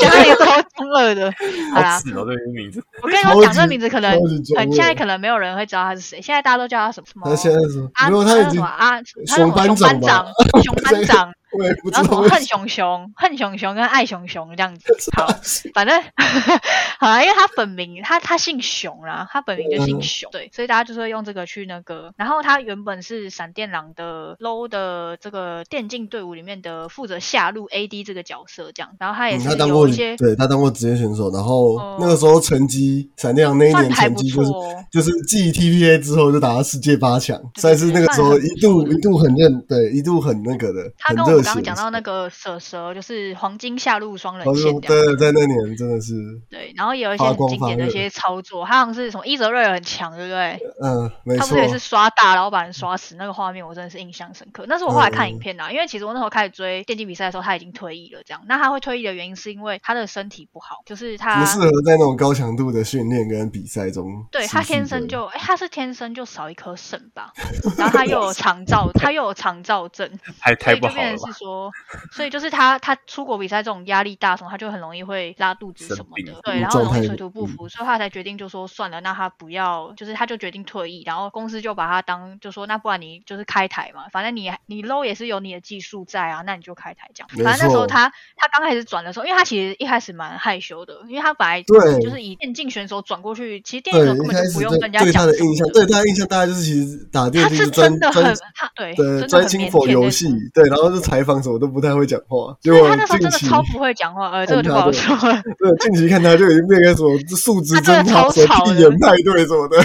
[0.00, 1.32] 讲到一个超中二的，
[1.74, 2.82] 好啦好，哦，这个名字。
[3.02, 4.12] 我跟你说讲这个名字可能
[4.56, 10.26] 很现在可能没有人会知道他是谁，现在大家都叫他什么什么他现在是啊，没有，他已经叫什么啊，他熊班什么熊班长，
[10.62, 11.32] 熊班长。
[11.52, 14.84] 我也不知然后什么恨熊熊、 恨熊熊跟爱熊熊这样子。
[15.16, 15.26] 好，
[15.74, 16.02] 反正
[16.98, 22.12] 好啦，因为他本名他他姓熊啦，他本名就姓嗯熊，对，所以大家就是会用这个去那个。
[22.16, 28.90] 然后他原本是闪电狼的 low 的这个电竞队伍里面的负责下路 AD 这个角色，这样。
[28.98, 34.50] 然后他也嗯，是他当过有一些对他当过职业选手，然后哦那个时候成绩闪电狼那一年成绩就是。
[34.90, 44.54] 就是继 TPA 之后就打到世界八强，对算是那个时候一度一度很认对一度很那个的，他很热血的跟我刚刚讲到那个蛇蛇，就是黄金下路双人候。
[44.54, 44.68] 线。
[44.80, 46.14] 对，在那年真的是
[46.50, 50.58] 对，然后也有一些经典的一些操作，他好像是什么伊泽瑞尔很强，对不对？
[50.82, 54.64] 嗯，没错他不是，也是刷大，然后把人刷死那个画面，我真的是印象深刻。
[54.68, 58.20] 那是我后来看嗯影片啦，因为其实我那时候开始追电竞比赛的时候，他已经退役了。
[58.24, 64.26] 这样，那他会退役的原因是因为他的身体不好，就是他不适合在那种高强度的训练跟比赛中。
[64.30, 67.32] 对他天生就，哎，他是天生就少一颗肾吧，
[67.78, 70.08] 然后他又有肠燥，他又有肠燥症，
[70.40, 71.38] 太所以就太不好了是？
[71.38, 71.70] 说，
[72.10, 87.28] 所以就是他他出国比赛这种压力大什么，他就很容易会拉肚子什么的，对，嗯然后容易水土不服，所以他才决定就说算了，那他不要，就是他就决定退役，然后公司就把他当就说那不然你就是开台嘛，反正你你 low 也是有你的技术在啊，那你就开台这样。
[87.44, 98.94] 反正那时候他他刚开始转的时候，因为他其实一开始蛮害羞的，因为他本来对就是以电竞选手转过去，其实电竞选手根本就不用跟人家对他讲的印象，对他的印象大概就是其实打电他是专真的专很他对
[99.28, 105.42] 专心腼否游戏对，然后就采访什么都不太会讲话，结果他那时候近期真的超不会讲话，呃，这个就不好说了。
[105.58, 108.30] 对近期看他就已经变成什么素质真的侦查、超
[108.66, 109.76] 什眼派对什么的，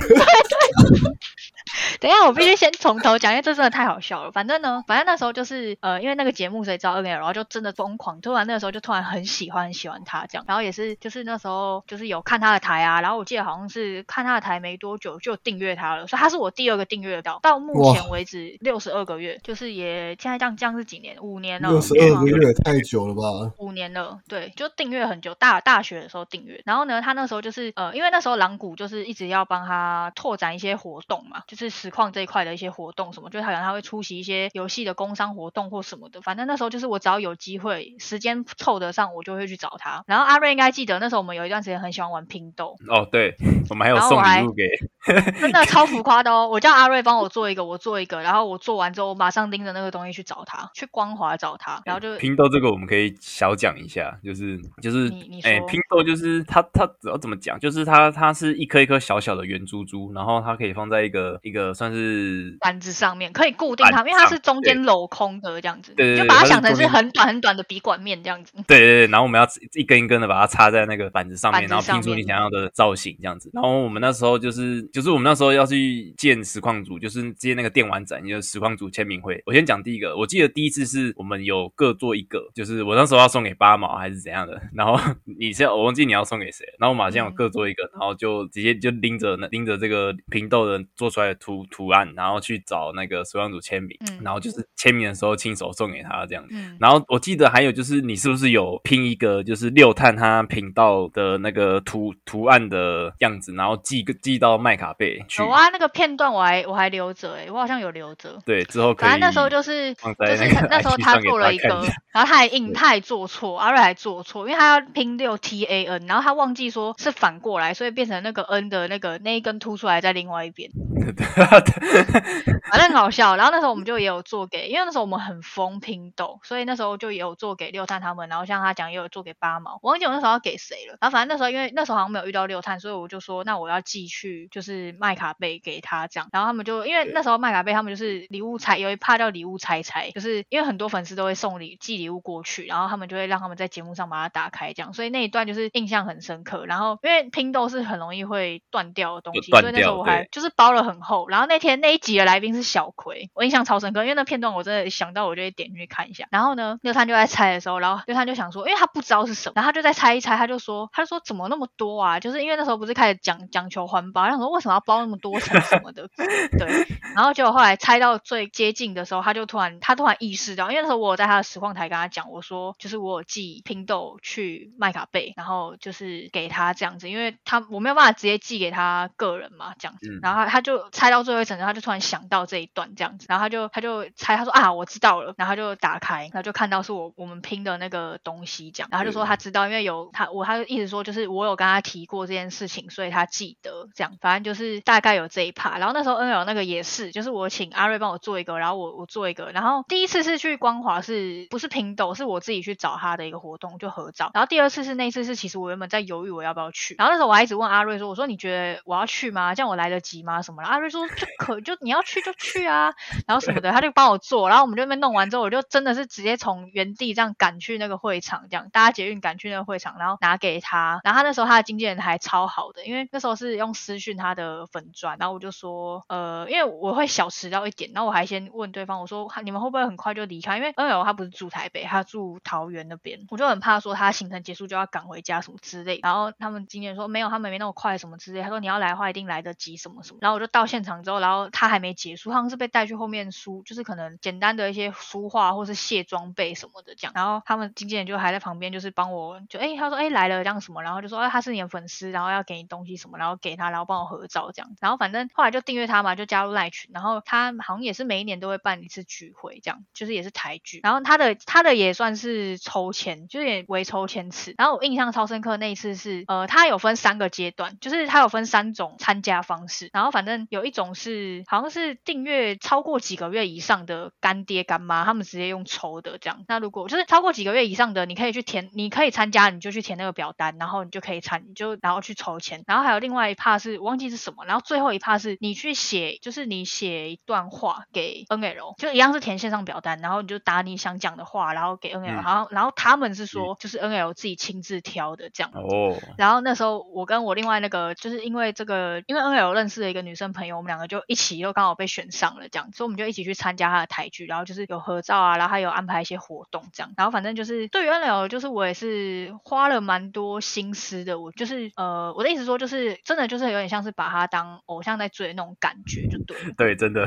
[2.00, 4.32] 等一下，我必须先从头讲，因为这真的太好笑了。
[4.32, 21.16] 反正呢，反正那时候就是呃，因为那个节目谁知道 NL，然后就真的疯狂，突然那个时候就突然很喜欢很喜欢他这样，然后也是就是那时候就是有看他的台啊，然后我记得好像是看他的台没多久就订阅他了，所以他是我第二个订阅到，到目前为止六十二个月，就是也现在这样这样是几年？
[21.22, 23.54] 五年了，六十二个月太久了吧？
[23.58, 26.62] 五年了，对，就订阅很久，大大学的时候订阅。
[26.66, 36.22] 然后呢，他那时候就是呃，因为那时候狼谷就是一直要帮他拓展一些活动嘛，就是实况这一块的一些活动什么，就是好像他会出席一些游戏的工商活动或什么的。
[36.22, 40.04] 反正那时候就是我只要有机会，时间凑得上，我就会去找他。
[40.08, 43.36] 然后阿瑞应该记得那时候我们有一段时间很喜欢玩拼豆，哦，对，
[43.70, 44.64] 我们还有送礼物给，
[45.40, 46.48] 真的超浮夸的哦！
[46.48, 57.60] 我叫阿瑞帮我做一个，我做一个，然后我做完之后，我马上盯着那个东西去找他，去光华找他，然后就拼豆这个我们可以小讲一下，就是就是你你，哎、说拼豆就是它它要怎么讲？
[57.60, 68.52] 就是它它是一颗一颗小小的圆珠珠，然后它可以放在一个一个算是板子上面可以固定它，因为它是中间镂空的这样子，对对对就把它想成是很短很短的笔管面这样子。
[68.68, 73.50] 对对对，然后我们要一根一根的把它插在那个板子上面，然后拼出你想要的造型这样子。
[73.54, 79.42] 然后我们那时候就是就是我们那时候要去见实况组，就是接那个电玩展，就是实况组签名会。
[79.46, 85.00] 我先讲第一个，我记得第一次是我们有各做一个，就是我那时候要送给八毛还是怎样的，然后
[85.40, 96.46] 你是要我忘记你要送给谁，然后我们好像有嗯各做一个，然后就直接就拎着那拎着这个平豆的做出来的图图案，然后去找那个实况组签名，嗯然后就是签名的时候亲手送给他这样
[96.80, 105.42] 然后我记得还有就是，你是不是有拼一个就是六探他频道的那个图图案的样子，然后寄个寄到麦卡贝去？
[105.42, 108.40] 有啊，那个片段我还我还留着诶，我好像有留着。
[108.46, 109.10] 对，之后可以。
[109.10, 111.68] 反正那时候就是放就是在那时候他做了一个
[112.14, 120.70] 然后他还印他还做错，阿瑞还做错，因为他要拼六 T A N，然后他忘记说是反过来，所以变成那个 N 的那个那一根凸出来在另外一边。
[122.72, 123.36] 反正很好笑。
[123.36, 128.30] 然后那时候我们就也有做给，因为那时候我们很疯拼豆，所以那时候就也有做给六探他们。
[128.30, 129.80] 然后像他讲，也有做给八毛。
[129.82, 130.98] 我忘记我那时候要给谁了。
[131.02, 136.30] 然后反正那时候因为那时候好像没有遇到六探，所以我就说那我要寄去就是麦卡贝给他这样。
[136.32, 144.94] 然后他们就因为那时候麦卡贝他们就是礼物拆，有一怕叫礼物拆拆，就是因为很多粉丝都会送礼寄礼物过去，然后他们就会让他们在节目上把它打开这样。
[144.94, 146.66] 所以那一段就是印象很深刻。
[146.66, 151.23] 然后因为拼豆是很容易会断掉的东西，所以那时候我还就是包了很厚。
[151.30, 156.28] 然后那天那一集的来宾是小葵，我印象超深刻，因为那片段我真的想到我就会点进去看一下。
[156.32, 162.20] 然后呢，六探就在猜的时候，然后六探就想说，因为他不知道是什么，然后他就在猜一猜，他就说，他就说怎么那么多啊？
[162.20, 166.88] 就是因为那时候不是开始讲讲求环保，他想说为什么要包那么多层什么的， 对。
[167.16, 180.20] 然后结果后来猜到最接近的时候，他就突然他突然意识到，因为那时候我有在他的实况台跟他讲，我说就是我有寄拼豆去麦卡贝，然后就是给他这样子，因为他我没有办法直接寄给他个人嘛，这样子。
[180.22, 195.78] 然后他就猜到最后一层，然后他就突然想到这一段这样子，然后他就他就猜，他说啊我知道了，然后他就打开，然后就看到是我我们拼的那个东西这样，然后他就说他知道，因为有他我他就一直说就是我有跟他提过这件事情，所以他记得这样，反正就是大概有这一趴。
[195.78, 209.54] 然后那时候 N L 那个也是，就是我请阿瑞帮我做一个，然后我我做一个，然后第一次是去光华，是不是拼斗，是我自己去找他的一个活动就合照，然后第二次是那次是其实我原本在犹豫我要不要去，然后那时候我还一直问阿瑞说，我说你觉得我要去吗？
[209.56, 210.42] 这样我来得及吗？
[210.42, 210.64] 什么？
[210.64, 212.94] 阿瑞说就可就你要去就去啊，
[213.28, 230.58] 然后什么的，他就帮我做，然后我们就那边弄完之后，我就真的是直接从原地这样赶去那个会场，这样搭捷运赶去那个会场，然后拿给他，然后他那时候他的经纪人还超好的，因为那时候是用私讯他的粉钻，然后我就说，呃，因为我会小迟到一点，然后我还先问对方，我说你们会不会很快就离开？
[230.58, 299.34] 因为 N L 他不是住台北，他住桃园那边，我就很怕说他行程结束就要赶回家什么之类，然后他们经纪人说没有，他们没那么快什么之类，他说你要来的话一定来得及什么什么，然后我就到现场之后，然后他还没结束，好像是被带去后面梳，就是可能简单的一些梳化或是卸装备什么的这样，然后他们经纪人就还在旁边就是帮我就哎他说哎来了这样什么，然后就说哎他是你的粉丝，然后要给你东西什么，然后给他，然后帮我合照这样，然后反正后来就订阅他嘛，就加入赖群，然后他好像也是每一年都会办一次聚会这样，就是也是台剧，然后他的他的也算是抽签，就是也微抽签次，然后我印象超深刻那一次是呃他有分三个阶段，就是他有分三种参加方式，然后反正有一种是好像是订阅超过几个月以上的干爹干妈，他们直接用抽的这样，那如果就是超过几个月以上的，你可以去填，你可以参加，你就去填那个表单，然后你就可以参，你就然后去筹钱，然后还有另外一 part 是忘记是什么，然后最后一 part 是你去写，就是你写一段话给 N L，就一样是填线上表单，然后你就打你想讲的话，然后给 N L，然后然后他们是说就是 N L 自己亲自挑的这样，哦，然后那时候我跟我另外那个就是因为这个，因为 N
[299.34, 317.06] L 认识了一个女生朋友，我们两个就一起又刚好被选上了这样，所以我们就一起去参加他的台剧，然后就是有合照啊，然后还有安排一些活动这样，然后反正就是对于 N L 就是我也是花了蛮多心思的，我就是呃我的意思说就是真的就是有点像是把他当偶像在追的那种感觉就对，对，真的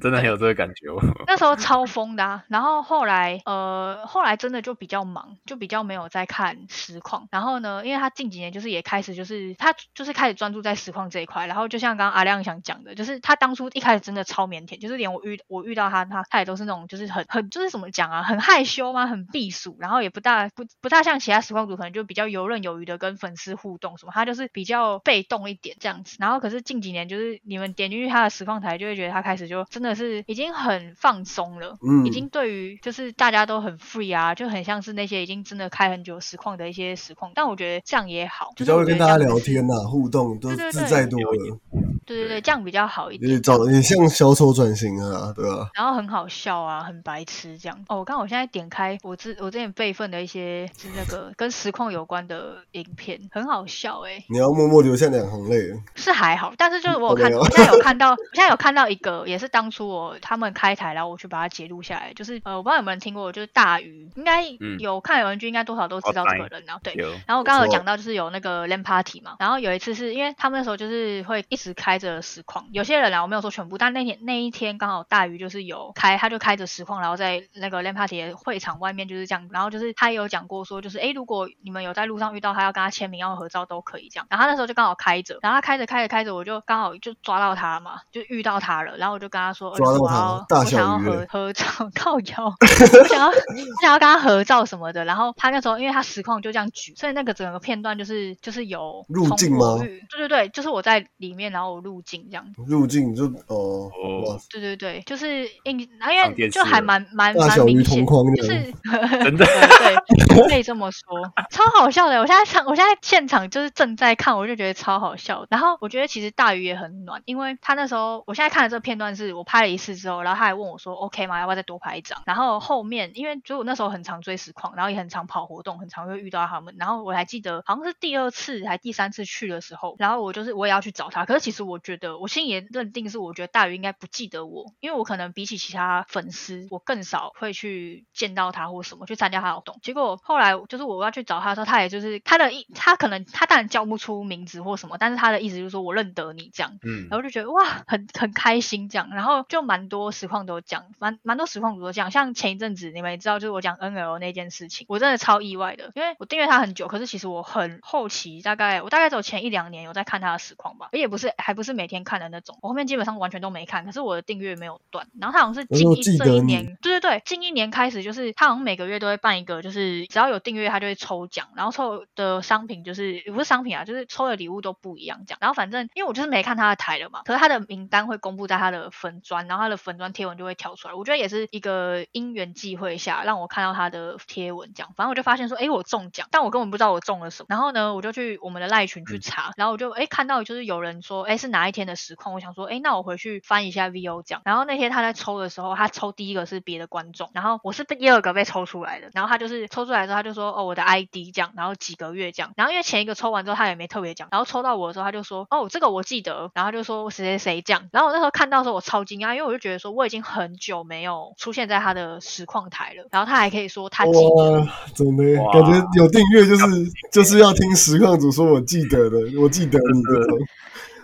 [0.00, 1.00] 真的很有这个感觉哦。
[1.26, 7.28] 那时候超疯的、啊，然后后来呃后来真的就比较忙，就比较没有在看实况。
[7.30, 11.46] 然后呢，因为他近几年就是也开始就是他就是开始专注在实况这一块。
[11.46, 19.06] 然后就像刚刚阿亮想讲的，就是他当初一开始真的超腼腆，就是连我遇我遇到他，他他也都是那种就是很很就是怎么讲啊，很害羞吗？
[19.06, 26.16] 很避暑，然后也不大不不大像其他实况组可能就比较游刃有余的跟粉丝互动什么，他就是比较被动一点这样子。
[26.18, 31.78] 然后可是近几年就是你们点进去他的实况台，就会觉得他开始就真的是已经很放松了。
[31.86, 39.76] 嗯已经对于就是大家都很 free 啊，就很像是那些已经真的开很久实况的一些实况，但我觉得这样也好，比较会跟大家聊天呐。
[39.76, 41.50] 呐、互动都自在多了，对对
[41.82, 43.30] 对，这样比较好一点。
[43.30, 47.84] 有点找你像小丑转型啊，对吧、然后很好笑啊，很白痴这样。
[47.88, 55.56] 哦，我看我现在点开我之我之前备份的一些是那个跟实况有关的影片，很好笑哎、你要默默流下两行泪。
[55.94, 66.94] 是还好，但是就是我有看，哦我现在有看到，我现在有看到一个，也是当初我他们开台，然后我去把它截录下来，就是呃，我不知道有没有人听过，就是大鱼，应该嗯有看有人剧，应该多少都知道这个人啊，对。
[67.26, 99.78] 然后我刚刚有讲到，就是有那个 LAN party 嘛，然后有一次是因为他们那时候就是会一直开着实况，有些人啊我没有说全部，但那天那一天刚好大鱼就是有开，他就开着实况，然后在那个 LAN party 的会场外面就是这样，然后就是他也有讲过说，就是哎如果你们有在路上遇到他要跟他签名要合照都可以这样，然后他那时候就刚好开着，然后他开着开着开着，我就刚好就抓到他嘛，就遇到他了，然后我就跟他说，呃抓到他我要大我想要合合照 靠腰，我想要我想要跟他合照什么的，然后他那时候因为他实况就这样举，所以那个整个片段就是就是有入从镜吗？
[99.78, 102.44] 对对对，就是我在里面，然后我路径这样。
[102.52, 102.62] 子。
[102.66, 105.88] 路径就哦，哦，对对对，就是因因
[106.36, 108.72] 为就还了蛮蛮蛮明显，同框的，就是
[109.22, 111.02] 真的对对，可以这么说，
[111.50, 112.20] 超好笑的。
[112.20, 115.46] 我现在场，我现在现场就是正在看，我就觉得超好笑。
[115.48, 121.38] 然后我觉得其实大鱼也很暖，因为他那时候，我现在看的这个片段是我拍了一次之后，然后他还问我说 OK 吗？
[121.38, 122.20] 要不要再多拍一张？
[122.26, 126.74] 然后后面因为就我那时候很常追实况，然后也很常跑活动，很常会遇到他们。
[126.78, 139.78] 然后我还记得好像是第二次还第三次去的时候，然后我就是我也要去找他，可是其实我觉得我心里也认定是我觉得大鱼应该不记得我，因为我可能比起其他粉丝，我更少会去见到他或什么去参加他的活动。
[139.82, 146.78] 结果后来就是我要去找他的时候，他也就是他的意，他可能他当然叫不出名字或什么，但是他的意思就是说我认得你这样。
[146.82, 175.38] 嗯然后就觉得哇，很很开心这样，然后就蛮多实况都讲，蛮蛮多实况主都讲，像前一阵子你们也知道，就是我讲 NL 那件事情，我真的超意外的，因为我订阅他很久，可是其实我很后期，大概我大概走前一两年有在看他的实况吧，而也不是还不是每天看的那种，我后面基本上完全都没看，可是我的订阅没有断，然后他好像是近一这一年，对对对，近一年开始就是他好像每个月都会办一个，就是只要有订阅他就会抽奖，然后抽的商品就是也不是商品啊，就是抽的礼物都不一样这样。
[175.40, 180.94] 然后反正因为我就是没看他的台了嘛，可是他的名单会公布在他的粉砖，然后他的粉砖贴文就会跳出来。
[180.94, 187.46] 我觉得也是一个因缘际会下让我看到他的贴文这样，反正我就发现说，哎，我中奖，但我根本不知道我中了什么。
[187.48, 194.42] 然后呢，我就去我们的赖群去查，然后我就哎看到就是有人说，哎是哪一天的实况，我想说，哎那我回去翻一下 VO 奖。
[194.44, 199.10] 然后那天他在抽的时候，他抽第一个是别的观众，然后我是第二个被抽出来的。
[199.12, 202.52] 然后他就是抽出来之后，他就说，哦我的 ID 这样，然后几个月这样。
[202.56, 207.88] 然后因为前一个抽完之后他也没特别讲，然后抽到我的时候他就说，哦这个我记得，然后他就说谁谁谁这样。
[207.92, 214.18] 然后我那时候看到的时候我超惊讶，因为我就觉得说我已经很久没有出现在他的实况台了，然后他还可以说他记得。
[214.20, 216.64] 哇，真的感觉有订阅就是
[217.12, 220.38] 就是要听实况组说我记得的，我记得你这种，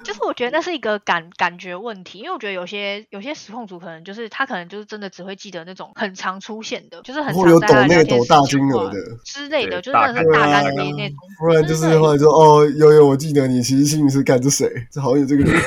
[0.05, 11.19] 就是我觉得那是一个感感觉问题，因为我觉得有些有些实控组可能就是他可能就是真的只会记得那种很常出现的，就是很常有抖内聊天抖大室讲话金额的，之类的，就是真的是大干啊的那那种。
[11.39, 14.69] 不然就是后来说哦悠悠我记得你，其实心里是干这谁？
[14.91, 15.63] 这好像有这个人，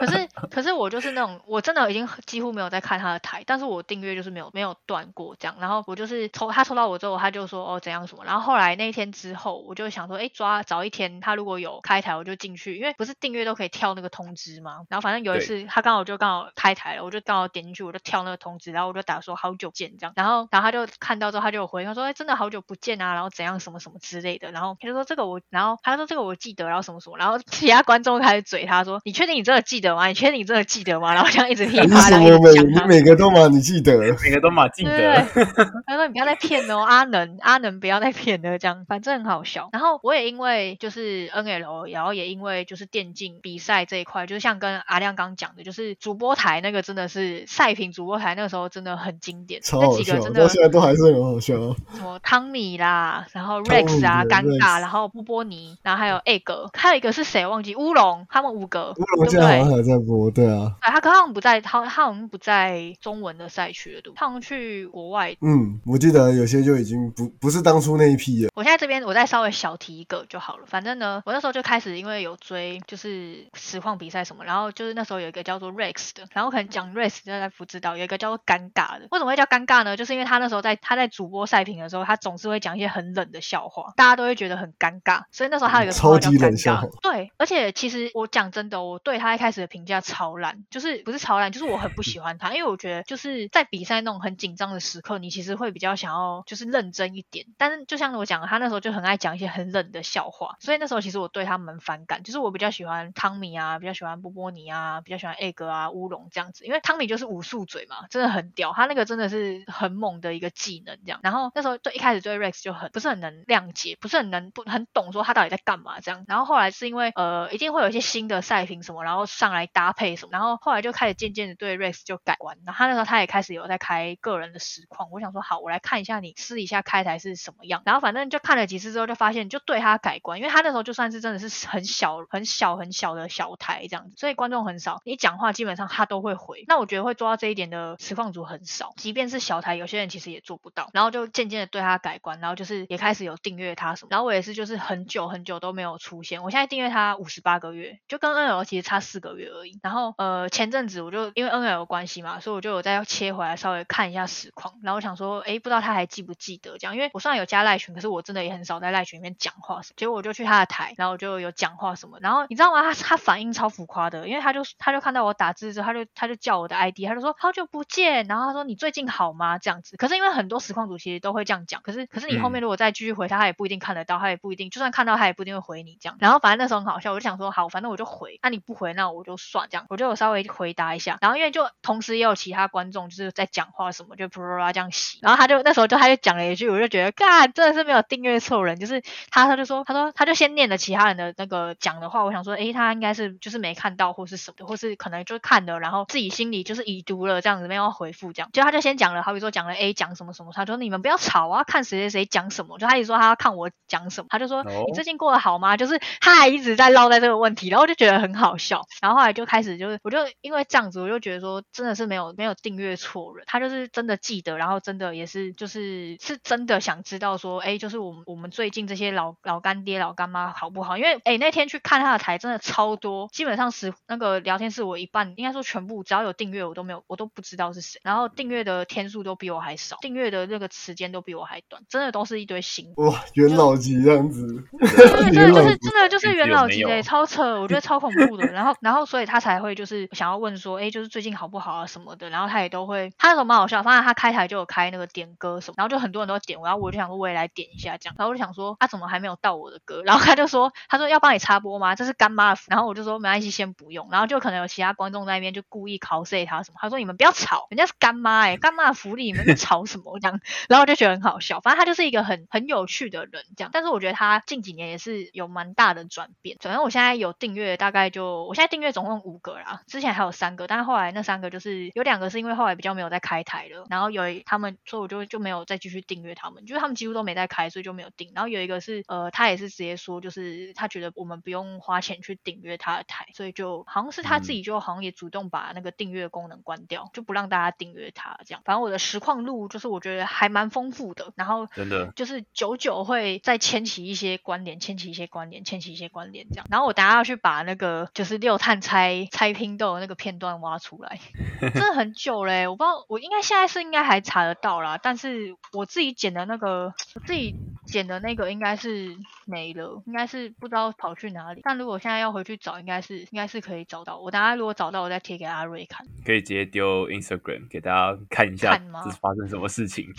[0.00, 5.56] 可是可是我就是那种我真的已经几乎没有在看他的台，但是我订阅就是没有没有断过这样。
[5.60, 8.24] 然后我就是抽他抽到我之后，他就说哦怎样什么。
[8.24, 14.80] 然后后来那一天之后，我就想说，哎抓早一天他如果有开台，我就进去，因为不是订阅都可以跳那个通知吗。
[14.88, 20.12] 然后反正有一次他刚好就刚好开台了，我就刚好点进去，我就跳那个通知，然后我就打说好久见这样。
[20.16, 24.50] 然后然后他就看到之后，他就有回他说，哎真的好久不见啊，然后怎样什么什么之类的。
[24.50, 30.06] 然后他就说这个我，然后他说这个我记得，然后什么什么，然后 其他观众开始嘴他说，你确定你真的记得吗？
[30.06, 31.12] 你确定你真的记得吗？
[31.14, 39.68] 然后这样一直噼里你啪啦一什么每每个都嘛你记得，每个都嘛记对得，对对，他说你不要再骗了哦，阿能阿能不要再骗了，这样反正很好笑。
[39.72, 51.54] 然后我也因为就是 NL，然后也因为就是电竞比赛这一块，就像跟阿亮刚讲的，就是主播台那个真的是赛评主播台那个时候真的很经典，那超好笑，几个真的到现在都还是很好笑。
[51.94, 59.70] 什么汤米啦，然后 Rex 啊，尴尬，然后波波尼，然后还有 Egg，还有一个是谁忘记乌龙，他们五个，乌龙对不对现在好像？
[59.76, 64.18] 还在播，对啊，哎，他可他好像不在，他他好像不在中文的赛区了，对不对？
[64.18, 65.36] 他好像去国外。
[65.40, 68.50] 嗯，我记得有些就已经不不是当初那一批了。
[68.54, 70.64] 我现在这边我再稍微小提一个就好了。
[70.66, 79.06] 反正呢，我那时候就开始因为有追就是实况比赛什么，然后就是那时候有一个叫做 Rex 的，然后可能讲 Rex 大家不知道，有一个叫做尴尬的。
[79.10, 79.96] 为什么会叫尴尬呢？
[79.96, 86.88] 就是因为他那时候在他在主播赛评的时候，他总是会讲一些很冷的笑话，大家都会觉得很尴尬，所以那时候他有一个超级冷笑话。
[87.02, 97.46] 对，而且其实我讲真的，我对他一开始的评价超烂，就是不是超烂，就是我很不喜欢他，因为我觉得就是在比赛那种很紧张的时刻，你其实会比较想要就是认真一点。
[97.58, 102.22] 但是就像我讲，他那时候就很爱讲一些很冷的笑话，所以那时候其实我对他蛮反感。
[102.22, 111.20] 就是我比较喜欢汤米啊，比较喜欢波波尼啊，比较喜欢 egg 啊、乌龙这样子，因为汤米就是武术嘴嘛，真的很屌，他那个真的是很猛的一个技能这样。
[111.22, 116.24] 然后那时候就一开始对 Rex 就很不是很能谅解，不是很能不很懂说他到底在干嘛这样。
[116.28, 122.56] 然后后来是因为呃一定会有一些新的赛评什么，然后上来搭配什么，然后后来就开始渐渐的对 Rex 就改观。
[122.64, 127.82] 然后他那时候他也开始有在开个人的实况，我想说好，我来看一下你私底下开台是什么样。
[127.84, 136.64] 然后反正就看了几次之后，就发现就对他改观，因为他那时候就算是真的是很小很小很小的小台这样子，所以观众很少，你讲话基本上他都会回。
[136.68, 140.90] 那我觉得会做到这一点的实况组很少，即便是小台，有些人其实也做不到。
[140.92, 144.08] 然后就渐渐的对他改观，然后就是也开始有订阅他什么。
[144.10, 149.78] 然后我也是就是很久很久都没有出现，我现在订阅他五十八个月，就跟 NL 其实差四个月而已。
[149.86, 159.80] 然后呃前前阵子我就因为 N L 关系嘛，所以我就有再切回来稍微看一下实况，然后我想说，哎，不知道他还记不记得这样，因为我虽然有加赖群，可是我真的也很少在赖群里面讲话。
[159.94, 162.82] 结果我就去他的台，然后我就有讲话什么，然后你知道吗？
[162.82, 169.58] 他他反应超浮夸的，因为他就他就看到我打字之后，他就他就叫我的 I D，他就说好久不见，然后他说你最近好吗？
[169.58, 169.96] 这样子。
[169.96, 176.16] 可是因为很多实况主其实都会这样讲，可是可是你后面如果再继续回他，他也不一定看得到，他也不一定，就算看到他也不一定会回你这样。
[176.18, 181.18] 然后反正那时候很好笑，我就想说好，反正我就回，那你不回那我就算这样，我就稍微回答一下。
[181.20, 185.18] 然后因为就同时也有其他观众就是在讲话什么，就噗噗啦这样洗。
[185.20, 198.48] 然后他就那时候就他就讲了一句，我就觉得干真的是没有订阅错人，就是他他就说他说他就先念了其他人的那个讲的话，我想说诶他应该是就是没看到或是什么的，或是可能就看了，然后自己心里就是已读了这样子没有回复这样。
[198.52, 205.76] 就他就先讲了，好比说讲了 A 讲什么什么，他说你们不要吵啊，看谁谁谁讲什么，就他一直说他要看我讲什么，他就说你最近过得好吗？
[205.76, 220.98] 就是他还一直在唠在这个问题，然后就觉得很好笑，然后后来就开始就是我就因为这样子，我就觉得说真的是没有没有订阅错人，他就是真的记得，然后真的也是就是是真的想知道说，哎，就是我们我们最近这些老老干爹老干妈好不好？
[220.98, 234.46] 因为哎那天去看他的台真的超多，基本上是那个聊天室我一半应该说全部只要有订阅我都没有我都不知道是谁，然后订阅的天数都比我还少，订阅的那个时间都比我还短，真的都是一堆新哇元老级这样子，
[234.78, 238.46] 对，真的就是真的就是元老级的，超扯，我觉得超恐怖的。
[238.46, 251.94] 然后然后所以他才会就是想要问说，哎，就是最近好不好啊什么的，然后他也都会，他那时候蛮好笑，发现他开台就有开那个点歌什么，然后就很多人都点，然后我就想说我也来点一下这样，然后我就想说他怎么还没有到我的歌，然后他就说他说要帮你插播吗？
[251.94, 260.18] 这是干妈的，然后我就说没关系，先不用，然后就可能有其他观众在那边就故意 cosay 他什么，他说你们不要吵，人家是干妈哎，干妈的福利你们在吵什么？
[260.20, 278.32] 这样，然后我就觉得很好笑，反正他就是一个很很有趣的人这样，但是我觉得他近几年也是有蛮大的转变，反正我现在有订阅大概就我现在订阅总共五个啦，之前还有三个，但是后来那三个就是有两个是因为后来比较没有在开台了，然后有他们所以我就就没有再继续订阅他们，就是他们几乎都没在开，所以就没有订。
[278.34, 288.62] 然后有一个是呃他也是直接说就是他觉得我们不用花钱去订阅他的台，所以就好像是他自己就好像也主动把那个订阅功能关掉，就不让大家订阅他这样。
[288.64, 296.66] 反正我的实况录就是我觉得还蛮丰富的，然后真的就是久久会再牵起一些关联，牵起一些关联，牵起一些关联这样。
[296.70, 301.18] 然后我等下要去把那个就是六探猜猜拼豆那个片段挖出来，
[301.60, 307.54] 真的很久嘞，我不知道我应该现在是应该还查得到啦，但是我自己剪的那个我自己
[307.86, 311.60] 剪的那个应该是没了，应该是不知道跑去哪里。
[311.62, 314.18] 但如果现在要回去找，应该是应该是可以找到。
[314.18, 316.06] 我等下如果找到，我再贴给阿瑞看。
[316.24, 320.12] 可以直接丢 Instagram 给大家看一下，这是发生什么事情。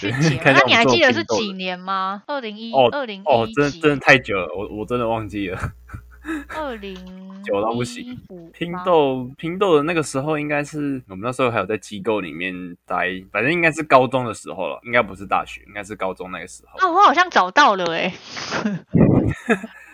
[0.46, 2.24] 那你还记得是几年吗？
[2.28, 5.60] 二零一哦二零哦，一真的真的太久了，我我真的忘记了。
[6.50, 6.96] 二零
[7.44, 8.18] 久到不行
[8.54, 12.54] 拼豆拼豆的那个时候，应该是我们那时候还有在机构里面
[12.86, 16.80] 待，反正应该是高中的时候了，应该不是大学，应该是高中那个时候。
[16.80, 18.14] 啊，我好像找到了哎、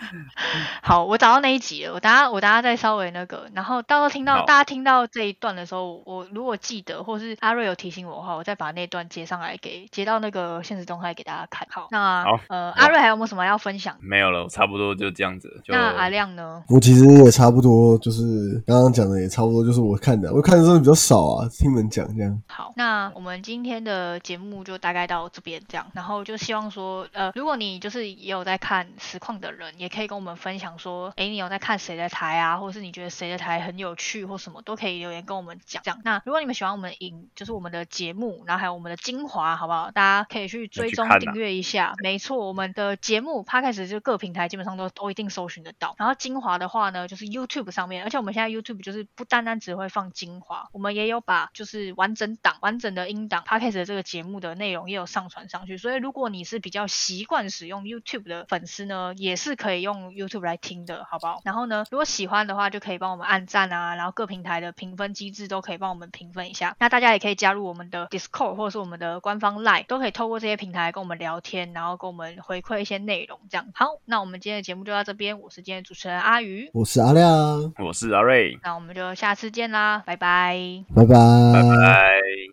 [0.82, 11.68] 好，我找到那一集了，我等下我等下再稍微那个，然后到时候听到大家听到这一段的时候，我如果记得或是阿瑞有提醒我的话，我再把那段接上来给接到那个现实动态给大家看。
[11.72, 13.96] 好，那好呃阿瑞还有没有什么要分享？
[14.02, 15.62] 没有了，差不多就这样子。
[15.68, 16.64] 那阿亮呢？
[16.70, 22.42] 我其实也差不多，就是刚刚讲的也差不多，就是我看的，我看的真的比较少啊，听你们讲这样。
[22.48, 35.84] 好，那我们今天的节目就大概到这边这样，然后就希望说，呃，如果你就是也有在看实况的人，也可以跟我们分享说，诶，你有在看谁的台啊，或者是你觉得谁的台很有趣或什么，都可以留言跟我们讲。
[35.84, 39.92] 讲，那如果你们喜欢我们的影，就是我们的节目，然后还有我们的精华，好不好？
[39.92, 41.94] 大家可以去追踪订阅一下。
[42.02, 45.96] 没错，我们的节目 p 开始就各平台基本上都都一定搜寻得到。
[46.00, 55.78] 然后精华的话呢，就是 YouTube 上面，而且我们现在 YouTube 就是不单单只会放精华，我们也有把就是完整档、完整的音档 p 开始的这个节目的内容也有上传上去。
[55.78, 61.40] 所以如果你是比较习惯使用 YouTube 的粉丝呢，也是可以用 YouTube 来听的，好不好？
[61.44, 66.76] 然后呢，如果喜欢的话，就可以帮我们按赞啊，然后各平台的评分机制都可以帮我们评分一下。
[66.80, 73.40] 那大家也可以加入我们的 Discord 或者是我们的官方 Line，都可以透过这些平台跟我们聊天，然后跟我们回馈一些内容。
[73.50, 80.58] 这样好，那我们今天的节目就到这边，我是今天的主持人阿鱼，我是阿亮，我是阿瑞，那我们就下次见啦，拜拜。
[80.96, 81.14] 拜拜，
[81.54, 82.44] 拜拜。